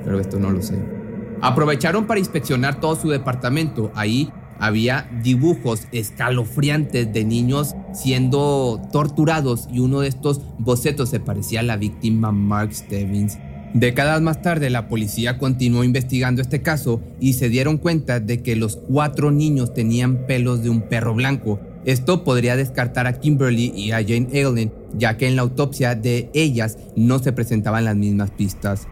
pero 0.04 0.20
esto 0.20 0.38
no 0.38 0.50
lo 0.50 0.62
sé. 0.62 0.78
Aprovecharon 1.40 2.06
para 2.06 2.20
inspeccionar 2.20 2.80
todo 2.80 2.94
su 2.96 3.08
departamento. 3.08 3.90
Ahí 3.94 4.30
había 4.58 5.08
dibujos 5.22 5.86
escalofriantes 5.92 7.10
de 7.10 7.24
niños 7.24 7.74
siendo 7.94 8.82
torturados 8.92 9.66
y 9.72 9.78
uno 9.78 10.00
de 10.00 10.08
estos 10.08 10.42
bocetos 10.58 11.08
se 11.08 11.20
parecía 11.20 11.60
a 11.60 11.62
la 11.62 11.78
víctima 11.78 12.30
Mark 12.30 12.74
Stevens. 12.74 13.38
Décadas 13.74 14.20
más 14.20 14.42
tarde, 14.42 14.68
la 14.68 14.88
policía 14.88 15.38
continuó 15.38 15.84
investigando 15.84 16.42
este 16.42 16.60
caso 16.60 17.00
y 17.20 17.34
se 17.34 17.48
dieron 17.48 17.78
cuenta 17.78 18.18
de 18.18 18.42
que 18.42 18.56
los 18.56 18.76
cuatro 18.76 19.30
niños 19.30 19.72
tenían 19.72 20.26
pelos 20.26 20.64
de 20.64 20.70
un 20.70 20.82
perro 20.82 21.14
blanco. 21.14 21.60
Esto 21.84 22.24
podría 22.24 22.56
descartar 22.56 23.06
a 23.06 23.20
Kimberly 23.20 23.72
y 23.74 23.92
a 23.92 24.02
Jane 24.02 24.28
Allen, 24.34 24.72
ya 24.94 25.16
que 25.16 25.28
en 25.28 25.36
la 25.36 25.42
autopsia 25.42 25.94
de 25.94 26.30
ellas 26.34 26.78
no 26.96 27.20
se 27.20 27.32
presentaban 27.32 27.84
las 27.84 27.94
mismas 27.94 28.32
pistas. 28.32 28.88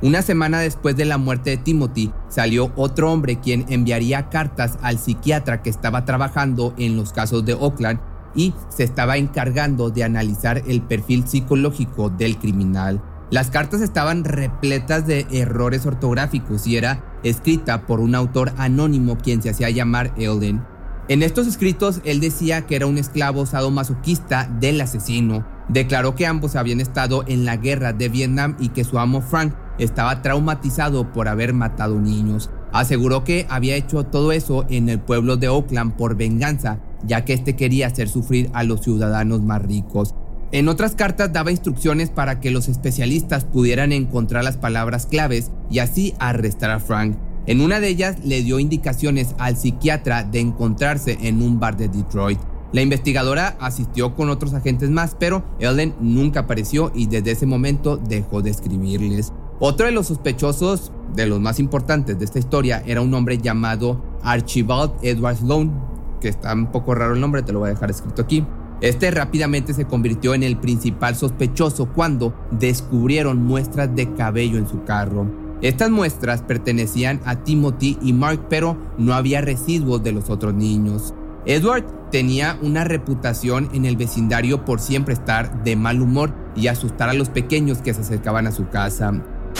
Una 0.00 0.22
semana 0.22 0.60
después 0.60 0.96
de 0.96 1.04
la 1.04 1.18
muerte 1.18 1.50
de 1.50 1.56
Timothy, 1.58 2.10
salió 2.30 2.72
otro 2.74 3.12
hombre 3.12 3.38
quien 3.38 3.66
enviaría 3.68 4.30
cartas 4.30 4.78
al 4.80 4.98
psiquiatra 4.98 5.62
que 5.62 5.70
estaba 5.70 6.06
trabajando 6.06 6.74
en 6.78 6.96
los 6.96 7.12
casos 7.12 7.44
de 7.44 7.52
Oakland 7.52 8.00
y 8.34 8.54
se 8.70 8.82
estaba 8.82 9.18
encargando 9.18 9.90
de 9.90 10.04
analizar 10.04 10.62
el 10.66 10.80
perfil 10.80 11.28
psicológico 11.28 12.08
del 12.08 12.38
criminal. 12.38 13.02
Las 13.32 13.48
cartas 13.48 13.80
estaban 13.80 14.24
repletas 14.24 15.06
de 15.06 15.26
errores 15.30 15.86
ortográficos 15.86 16.66
y 16.66 16.76
era 16.76 17.02
escrita 17.22 17.86
por 17.86 18.00
un 18.00 18.14
autor 18.14 18.52
anónimo 18.58 19.16
quien 19.16 19.40
se 19.40 19.48
hacía 19.48 19.70
llamar 19.70 20.12
Elden. 20.18 20.62
En 21.08 21.22
estos 21.22 21.46
escritos 21.46 22.02
él 22.04 22.20
decía 22.20 22.66
que 22.66 22.76
era 22.76 22.86
un 22.86 22.98
esclavo 22.98 23.46
sadomasoquista 23.46 24.54
del 24.60 24.82
asesino. 24.82 25.46
Declaró 25.70 26.14
que 26.14 26.26
ambos 26.26 26.56
habían 26.56 26.80
estado 26.80 27.24
en 27.26 27.46
la 27.46 27.56
guerra 27.56 27.94
de 27.94 28.10
Vietnam 28.10 28.54
y 28.60 28.68
que 28.68 28.84
su 28.84 28.98
amo 28.98 29.22
Frank 29.22 29.54
estaba 29.78 30.20
traumatizado 30.20 31.10
por 31.10 31.26
haber 31.26 31.54
matado 31.54 31.98
niños. 31.98 32.50
Aseguró 32.70 33.24
que 33.24 33.46
había 33.48 33.76
hecho 33.76 34.04
todo 34.04 34.32
eso 34.32 34.66
en 34.68 34.90
el 34.90 35.00
pueblo 35.00 35.38
de 35.38 35.48
Oakland 35.48 35.96
por 35.96 36.16
venganza, 36.16 36.80
ya 37.02 37.24
que 37.24 37.32
este 37.32 37.56
quería 37.56 37.86
hacer 37.86 38.10
sufrir 38.10 38.50
a 38.52 38.62
los 38.62 38.82
ciudadanos 38.82 39.40
más 39.40 39.62
ricos. 39.62 40.14
En 40.52 40.68
otras 40.68 40.94
cartas 40.94 41.32
daba 41.32 41.50
instrucciones 41.50 42.10
para 42.10 42.38
que 42.38 42.50
los 42.50 42.68
especialistas 42.68 43.46
pudieran 43.46 43.90
encontrar 43.90 44.44
las 44.44 44.58
palabras 44.58 45.06
claves 45.06 45.50
y 45.70 45.78
así 45.78 46.12
arrestar 46.18 46.70
a 46.70 46.78
Frank. 46.78 47.16
En 47.46 47.62
una 47.62 47.80
de 47.80 47.88
ellas 47.88 48.16
le 48.22 48.42
dio 48.42 48.58
indicaciones 48.58 49.34
al 49.38 49.56
psiquiatra 49.56 50.24
de 50.24 50.40
encontrarse 50.40 51.16
en 51.22 51.40
un 51.40 51.58
bar 51.58 51.78
de 51.78 51.88
Detroit. 51.88 52.38
La 52.70 52.82
investigadora 52.82 53.56
asistió 53.60 54.14
con 54.14 54.28
otros 54.28 54.52
agentes 54.52 54.90
más, 54.90 55.16
pero 55.18 55.42
Ellen 55.58 55.94
nunca 56.00 56.40
apareció 56.40 56.92
y 56.94 57.06
desde 57.06 57.30
ese 57.30 57.46
momento 57.46 57.96
dejó 57.96 58.42
de 58.42 58.50
escribirles. 58.50 59.32
Otro 59.58 59.86
de 59.86 59.92
los 59.92 60.08
sospechosos, 60.08 60.92
de 61.16 61.24
los 61.24 61.40
más 61.40 61.60
importantes 61.60 62.18
de 62.18 62.26
esta 62.26 62.38
historia, 62.38 62.82
era 62.84 63.00
un 63.00 63.14
hombre 63.14 63.38
llamado 63.38 64.04
Archibald 64.22 64.92
Edward 65.00 65.38
Sloan, 65.38 65.72
que 66.20 66.28
está 66.28 66.52
un 66.52 66.70
poco 66.70 66.94
raro 66.94 67.14
el 67.14 67.20
nombre, 67.20 67.42
te 67.42 67.52
lo 67.52 67.60
voy 67.60 67.68
a 67.70 67.72
dejar 67.72 67.90
escrito 67.90 68.20
aquí. 68.20 68.44
Este 68.82 69.12
rápidamente 69.12 69.74
se 69.74 69.84
convirtió 69.84 70.34
en 70.34 70.42
el 70.42 70.56
principal 70.56 71.14
sospechoso 71.14 71.86
cuando 71.86 72.34
descubrieron 72.50 73.40
muestras 73.44 73.94
de 73.94 74.12
cabello 74.14 74.58
en 74.58 74.68
su 74.68 74.82
carro. 74.82 75.24
Estas 75.62 75.90
muestras 75.90 76.42
pertenecían 76.42 77.20
a 77.24 77.36
Timothy 77.36 77.96
y 78.02 78.12
Mark, 78.12 78.46
pero 78.50 78.76
no 78.98 79.14
había 79.14 79.40
residuos 79.40 80.02
de 80.02 80.10
los 80.10 80.30
otros 80.30 80.54
niños. 80.54 81.14
Edward 81.46 81.84
tenía 82.10 82.58
una 82.60 82.82
reputación 82.82 83.68
en 83.72 83.84
el 83.84 83.96
vecindario 83.96 84.64
por 84.64 84.80
siempre 84.80 85.14
estar 85.14 85.62
de 85.62 85.76
mal 85.76 86.02
humor 86.02 86.34
y 86.56 86.66
asustar 86.66 87.08
a 87.08 87.14
los 87.14 87.28
pequeños 87.28 87.78
que 87.78 87.94
se 87.94 88.00
acercaban 88.00 88.48
a 88.48 88.52
su 88.52 88.68
casa. 88.68 89.12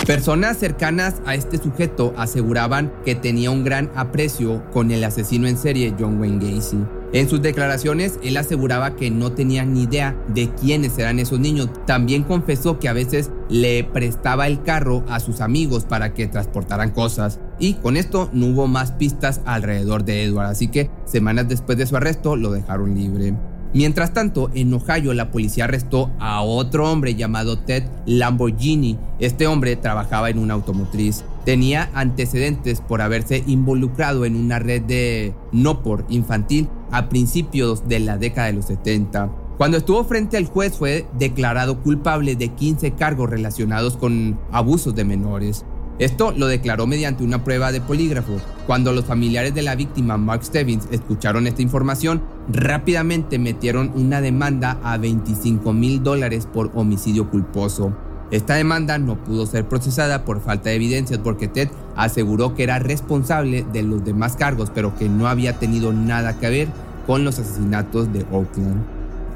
Personas 0.05 0.57
cercanas 0.57 1.23
a 1.26 1.37
este 1.37 1.59
sujeto 1.59 2.12
aseguraban 2.17 2.93
que 3.05 3.14
tenía 3.14 3.52
un 3.52 3.62
gran 3.62 3.88
aprecio 3.95 4.69
con 4.73 4.91
el 4.91 5.05
asesino 5.05 5.47
en 5.47 5.57
serie 5.57 5.95
John 5.97 6.19
Wayne 6.19 6.45
Gacy. 6.45 7.01
En 7.12 7.28
sus 7.28 7.42
declaraciones, 7.42 8.19
él 8.23 8.38
aseguraba 8.38 8.97
que 8.97 9.11
no 9.11 9.33
tenía 9.33 9.66
ni 9.66 9.83
idea 9.83 10.16
de 10.28 10.49
quiénes 10.49 10.97
eran 10.97 11.19
esos 11.19 11.38
niños. 11.38 11.69
También 11.87 12.23
confesó 12.23 12.78
que 12.78 12.88
a 12.88 12.95
veces 12.95 13.31
le 13.50 13.85
prestaba 13.85 14.47
el 14.47 14.62
carro 14.62 15.04
a 15.09 15.21
sus 15.21 15.42
amigos 15.42 15.85
para 15.85 16.14
que 16.14 16.26
transportaran 16.26 16.90
cosas. 16.90 17.38
Y 17.59 17.75
con 17.75 17.99
esto 17.99 18.31
no 18.33 18.47
hubo 18.47 18.66
más 18.66 18.92
pistas 18.92 19.42
alrededor 19.45 20.04
de 20.04 20.25
Edward, 20.25 20.47
así 20.47 20.69
que 20.69 20.90
semanas 21.04 21.49
después 21.49 21.76
de 21.76 21.87
su 21.87 21.97
arresto 21.97 22.35
lo 22.35 22.50
dejaron 22.50 22.95
libre. 22.95 23.35
Mientras 23.75 24.12
tanto, 24.12 24.50
en 24.54 24.73
Ohio 24.73 25.14
la 25.14 25.31
policía 25.31 25.64
arrestó 25.64 26.11
a 26.19 26.42
otro 26.42 26.90
hombre 26.90 27.14
llamado 27.14 27.59
Ted 27.59 27.85
Lamborghini. 28.04 28.99
Este 29.19 29.47
hombre 29.47 29.76
trabajaba 29.76 30.28
en 30.28 30.38
una 30.38 30.54
automotriz. 30.54 31.25
Tenía 31.45 31.91
antecedentes 31.95 32.81
por 32.81 33.03
haberse 33.03 33.43
involucrado 33.47 34.25
en 34.25 34.37
una 34.37 34.59
red 34.59 34.83
de 34.83 35.35
no 35.51 35.83
por 35.83 36.05
infantil 36.09 36.69
a 36.91 37.09
principios 37.09 37.89
de 37.89 37.99
la 37.99 38.17
década 38.17 38.47
de 38.47 38.53
los 38.53 38.67
70. 38.67 39.31
Cuando 39.59 39.77
estuvo 39.77 40.05
frente 40.05 40.37
al 40.37 40.47
juez 40.47 40.77
fue 40.77 41.07
declarado 41.19 41.81
culpable 41.81 42.37
de 42.37 42.49
15 42.49 42.93
cargos 42.93 43.29
relacionados 43.29 43.97
con 43.97 44.39
abusos 44.51 44.95
de 44.95 45.05
menores. 45.05 45.65
Esto 45.99 46.33
lo 46.33 46.47
declaró 46.47 46.87
mediante 46.87 47.23
una 47.23 47.45
prueba 47.45 47.71
de 47.71 47.81
polígrafo. 47.81 48.41
Cuando 48.67 48.93
los 48.93 49.05
familiares 49.05 49.55
de 49.55 49.63
la 49.63 49.77
víctima, 49.77 50.17
Mark 50.17 50.45
Stebbins, 50.45 50.89
escucharon 50.91 51.47
esta 51.47 51.63
información, 51.63 52.23
rápidamente 52.49 53.39
metieron 53.39 53.93
una 53.95 54.21
demanda 54.21 54.81
a 54.83 54.97
25 54.97 55.73
mil 55.73 56.03
dólares 56.03 56.49
por 56.53 56.71
homicidio 56.75 57.31
culposo. 57.31 57.95
Esta 58.33 58.55
demanda 58.55 58.97
no 58.97 59.23
pudo 59.23 59.45
ser 59.45 59.69
procesada 59.69 60.25
por 60.25 60.41
falta 60.41 60.71
de 60.71 60.77
evidencias 60.77 61.21
porque 61.23 61.49
Ted 61.49 61.69
aseguró 61.97 62.55
que 62.55 62.62
era 62.62 62.79
responsable 62.79 63.67
de 63.75 63.83
los 63.83 64.07
demás 64.07 64.37
cargos, 64.37 64.71
pero 64.75 64.97
que 64.97 65.11
no 65.11 65.29
había 65.29 65.59
tenido 65.59 65.93
nada 65.93 66.39
que 66.39 66.49
ver 66.49 66.69
con 67.07 67.25
los 67.25 67.39
asesinatos 67.39 68.11
de 68.11 68.25
Oakland. 68.33 68.83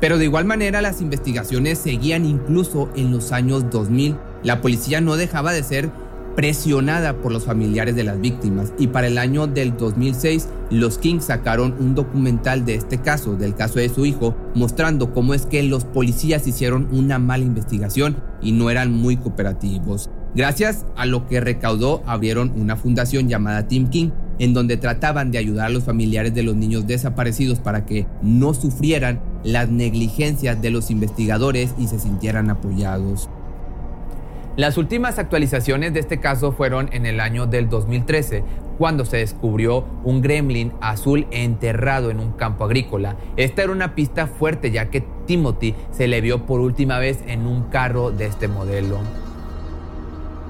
Pero 0.01 0.17
de 0.17 0.25
igual 0.25 0.47
manera 0.47 0.81
las 0.81 1.03
investigaciones 1.03 1.79
seguían 1.79 2.25
incluso 2.25 2.89
en 2.97 3.11
los 3.11 3.33
años 3.33 3.71
2000. 3.71 4.17
La 4.43 4.63
policía 4.63 5.03
no 5.03 5.17
dejaba 5.17 5.53
de 5.53 5.63
ser 5.63 5.91
presionada 6.37 7.17
por 7.17 7.33
los 7.33 7.47
familiares 7.47 7.97
de 7.97 8.05
las 8.05 8.21
víctimas 8.21 8.73
y 8.79 8.89
para 8.89 9.07
el 9.07 9.17
año 9.17 9.47
del 9.47 9.77
2006 9.77 10.49
los 10.71 10.99
Kings 10.99 11.25
sacaron 11.25 11.75
un 11.81 11.95
documental 11.95 12.65
de 12.65 12.75
este 12.75 12.99
caso, 12.99 13.37
del 13.37 13.55
caso 13.55 13.79
de 13.79 13.89
su 13.89 14.05
hijo, 14.05 14.37
mostrando 14.55 15.13
cómo 15.13 15.33
es 15.33 15.47
que 15.47 15.63
los 15.63 15.85
policías 15.85 16.47
hicieron 16.47 16.89
una 16.93 17.19
mala 17.19 17.45
investigación 17.45 18.17
y 18.43 18.53
no 18.53 18.69
eran 18.69 18.93
muy 18.93 19.17
cooperativos. 19.17 20.11
Gracias 20.35 20.85
a 20.97 21.07
lo 21.07 21.27
que 21.27 21.41
recaudó 21.41 22.03
abrieron 22.07 22.53
una 22.55 22.77
fundación 22.77 23.29
llamada 23.29 23.67
Team 23.67 23.89
King 23.89 24.11
en 24.39 24.53
donde 24.53 24.77
trataban 24.77 25.31
de 25.31 25.39
ayudar 25.39 25.67
a 25.67 25.71
los 25.71 25.85
familiares 25.85 26.35
de 26.35 26.43
los 26.43 26.55
niños 26.55 26.87
desaparecidos 26.87 27.59
para 27.59 27.87
que 27.87 28.07
no 28.23 28.53
sufrieran 28.53 29.23
las 29.45 29.71
negligencias 29.71 30.61
de 30.61 30.71
los 30.71 30.91
investigadores 30.91 31.75
y 31.79 31.87
se 31.87 31.99
sintieran 31.99 32.51
apoyados. 32.51 33.31
Las 34.57 34.79
últimas 34.79 35.19
actualizaciones 35.19 35.93
de 35.93 36.01
este 36.01 36.19
caso 36.19 36.51
fueron 36.51 36.89
en 36.93 37.05
el 37.05 37.21
año 37.21 37.45
del 37.45 37.69
2013, 37.69 38.43
cuando 38.79 39.05
se 39.05 39.19
descubrió 39.19 39.85
un 40.03 40.23
gremlin 40.23 40.73
azul 40.81 41.27
enterrado 41.31 42.11
en 42.11 42.21
un 42.21 42.33
campo 42.33 42.65
agrícola. 42.65 43.17
Esta 43.37 43.65
era 43.65 43.73
una 43.73 43.95
pista 43.95 44.27
fuerte 44.27 44.71
ya 44.71 44.89
que 44.89 45.05
Timothy 45.27 45.75
se 45.91 46.09
le 46.09 46.23
vio 46.23 46.47
por 46.47 46.61
última 46.61 46.99
vez 46.99 47.19
en 47.27 47.47
un 47.47 47.65
carro 47.65 48.13
de 48.13 48.25
este 48.25 48.49
modelo. 48.49 48.99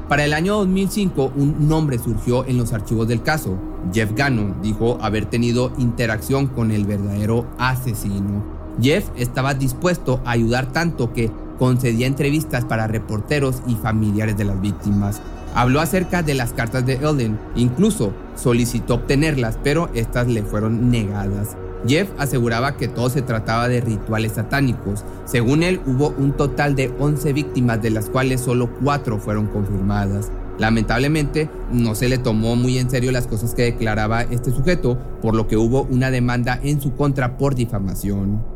Para 0.09 0.25
el 0.25 0.35
año 0.35 0.59
2005, 0.59 1.33
un 1.35 1.69
nombre 1.69 1.99
surgió 1.99 2.47
en 2.47 2.59
los 2.59 2.73
archivos 2.73 3.09
del 3.09 3.25
caso. 3.25 3.59
Jeff 3.93 4.13
Gannon 4.15 4.63
dijo 4.63 4.99
haber 5.03 5.27
tenido 5.27 5.73
interacción 5.79 6.47
con 6.47 6.71
el 6.71 6.85
verdadero 6.85 7.49
asesino. 7.59 8.45
Jeff 8.81 9.09
estaba 9.17 9.55
dispuesto 9.55 10.21
a 10.25 10.31
ayudar 10.31 10.71
tanto 10.71 11.13
que 11.13 11.33
concedía 11.59 12.07
entrevistas 12.07 12.65
para 12.65 12.87
reporteros 12.87 13.63
y 13.67 13.75
familiares 13.75 14.37
de 14.37 14.45
las 14.45 14.61
víctimas. 14.61 15.21
Habló 15.55 15.81
acerca 15.81 16.23
de 16.23 16.35
las 16.35 16.53
cartas 16.53 16.85
de 16.85 16.95
Elden, 16.95 17.39
incluso 17.55 18.13
solicitó 18.35 18.95
obtenerlas, 18.95 19.59
pero 19.63 19.89
estas 19.95 20.29
le 20.29 20.43
fueron 20.43 20.91
negadas. 20.91 21.57
Jeff 21.87 22.09
aseguraba 22.19 22.77
que 22.77 22.89
todo 22.89 23.09
se 23.09 23.23
trataba 23.23 23.69
de 23.69 23.81
rituales 23.81 24.33
satánicos. 24.33 25.05
Según 25.25 25.63
él, 25.63 25.81
hubo 25.87 26.11
un 26.11 26.33
total 26.33 26.75
de 26.75 26.93
11 26.99 27.33
víctimas, 27.33 27.81
de 27.81 27.91
las 27.91 28.11
cuales 28.11 28.41
solo 28.41 28.71
4 28.83 29.19
fueron 29.19 29.47
confirmadas. 29.47 30.31
Lamentablemente, 30.59 31.51
no 31.71 31.95
se 31.95 32.09
le 32.09 32.19
tomó 32.19 32.57
muy 32.57 32.79
en 32.79 32.91
serio 32.91 33.13
las 33.13 33.27
cosas 33.27 33.55
que 33.55 33.63
declaraba 33.63 34.23
este 34.23 34.51
sujeto, 34.51 34.99
por 35.21 35.35
lo 35.35 35.47
que 35.47 35.57
hubo 35.57 35.83
una 35.83 36.11
demanda 36.11 36.59
en 36.63 36.81
su 36.81 36.95
contra 36.95 37.37
por 37.37 37.55
difamación. 37.55 38.56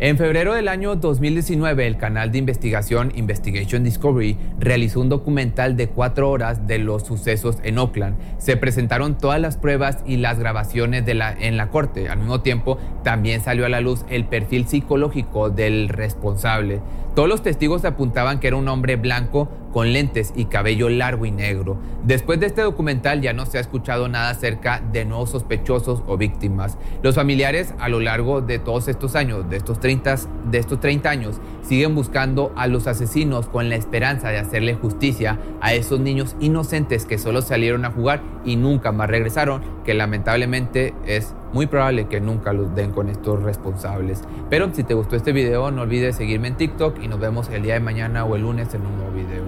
En 0.00 0.18
febrero 0.18 0.54
del 0.54 0.66
año 0.66 0.96
2019, 0.96 1.86
el 1.86 1.96
canal 1.96 2.32
de 2.32 2.38
investigación 2.38 3.12
Investigation 3.14 3.84
Discovery 3.84 4.36
realizó 4.58 5.00
un 5.00 5.08
documental 5.08 5.76
de 5.76 5.86
cuatro 5.86 6.30
horas 6.30 6.66
de 6.66 6.78
los 6.78 7.04
sucesos 7.04 7.58
en 7.62 7.78
Oakland. 7.78 8.16
Se 8.38 8.56
presentaron 8.56 9.16
todas 9.16 9.40
las 9.40 9.56
pruebas 9.56 9.98
y 10.04 10.16
las 10.16 10.40
grabaciones 10.40 11.04
en 11.06 11.56
la 11.56 11.70
corte. 11.70 12.08
Al 12.08 12.18
mismo 12.18 12.40
tiempo, 12.40 12.76
también 13.04 13.40
salió 13.40 13.66
a 13.66 13.68
la 13.68 13.80
luz 13.80 14.04
el 14.08 14.24
perfil 14.24 14.66
psicológico 14.66 15.50
del 15.50 15.88
responsable. 15.88 16.80
Todos 17.14 17.28
los 17.28 17.42
testigos 17.42 17.84
apuntaban 17.84 18.40
que 18.40 18.48
era 18.48 18.56
un 18.56 18.66
hombre 18.66 18.96
blanco 18.96 19.48
con 19.72 19.92
lentes 19.92 20.32
y 20.34 20.46
cabello 20.46 20.88
largo 20.88 21.26
y 21.26 21.30
negro. 21.30 21.76
Después 22.02 22.40
de 22.40 22.46
este 22.46 22.62
documental 22.62 23.20
ya 23.20 23.32
no 23.32 23.46
se 23.46 23.58
ha 23.58 23.60
escuchado 23.60 24.08
nada 24.08 24.30
acerca 24.30 24.82
de 24.92 25.04
nuevos 25.04 25.30
sospechosos 25.30 26.02
o 26.08 26.16
víctimas. 26.16 26.76
Los 27.02 27.14
familiares 27.14 27.72
a 27.78 27.88
lo 27.88 28.00
largo 28.00 28.40
de 28.40 28.58
todos 28.58 28.88
estos 28.88 29.14
años, 29.14 29.48
de 29.48 29.56
estos 29.56 29.78
30, 29.78 30.16
de 30.50 30.58
estos 30.58 30.80
30 30.80 31.08
años, 31.08 31.40
siguen 31.62 31.94
buscando 31.94 32.52
a 32.56 32.66
los 32.66 32.88
asesinos 32.88 33.46
con 33.46 33.68
la 33.68 33.76
esperanza 33.76 34.30
de 34.30 34.38
hacerle 34.38 34.74
justicia 34.74 35.38
a 35.60 35.72
esos 35.72 36.00
niños 36.00 36.34
inocentes 36.40 37.04
que 37.04 37.18
solo 37.18 37.42
salieron 37.42 37.84
a 37.84 37.92
jugar 37.92 38.22
y 38.44 38.56
nunca 38.56 38.90
más 38.90 39.08
regresaron, 39.08 39.62
que 39.84 39.94
lamentablemente 39.94 40.94
es 41.06 41.34
muy 41.54 41.66
probable 41.66 42.06
que 42.08 42.20
nunca 42.20 42.52
los 42.52 42.74
den 42.74 42.90
con 42.90 43.08
estos 43.08 43.42
responsables. 43.42 44.22
Pero 44.50 44.70
si 44.74 44.84
te 44.84 44.92
gustó 44.92 45.16
este 45.16 45.32
video, 45.32 45.70
no 45.70 45.82
olvides 45.82 46.16
seguirme 46.16 46.48
en 46.48 46.56
TikTok 46.56 47.02
y 47.02 47.08
nos 47.08 47.18
vemos 47.18 47.48
el 47.48 47.62
día 47.62 47.74
de 47.74 47.80
mañana 47.80 48.26
o 48.26 48.36
el 48.36 48.42
lunes 48.42 48.74
en 48.74 48.82
un 48.82 48.96
nuevo 48.98 49.12
video. 49.12 49.44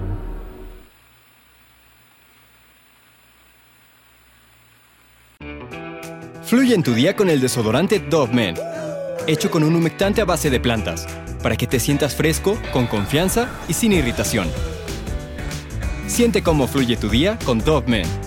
Fluye 6.41 6.73
en 6.73 6.81
tu 6.81 6.93
día 6.93 7.15
con 7.15 7.29
el 7.29 7.41
desodorante 7.41 7.99
Dove 7.99 8.33
Men 8.33 8.55
hecho 9.27 9.51
con 9.51 9.63
un 9.63 9.75
humectante 9.75 10.21
a 10.21 10.25
base 10.25 10.49
de 10.49 10.59
plantas, 10.59 11.05
para 11.43 11.55
que 11.55 11.67
te 11.67 11.79
sientas 11.79 12.15
fresco, 12.15 12.57
con 12.71 12.87
confianza 12.87 13.49
y 13.67 13.73
sin 13.73 13.91
irritación. 13.91 14.47
Siente 16.07 16.41
cómo 16.41 16.67
fluye 16.67 16.95
tu 16.95 17.09
día 17.09 17.37
con 17.45 17.59
Dove 17.59 17.87
Men. 17.87 18.26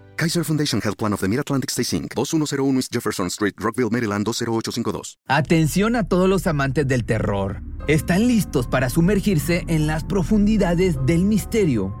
Kaiser 0.15 0.43
Foundation 0.43 0.81
Health 0.81 0.97
Plan 0.97 1.13
of 1.13 1.21
the 1.21 1.27
Mid-Atlantic 1.27 1.71
Stay 1.71 1.83
Inc., 1.99 2.13
2101 2.15 2.77
East 2.77 2.91
Jefferson 2.93 3.27
Street, 3.27 3.55
Rockville, 3.57 3.89
Maryland 3.89 4.25
20852. 4.25 5.17
Atención 5.27 5.95
a 5.95 6.07
todos 6.07 6.29
los 6.29 6.47
amantes 6.47 6.87
del 6.87 7.05
terror. 7.05 7.61
¿Están 7.87 8.27
listos 8.27 8.67
para 8.67 8.89
sumergirse 8.89 9.63
en 9.67 9.87
las 9.87 10.03
profundidades 10.03 10.97
del 11.05 11.25
misterio? 11.25 12.00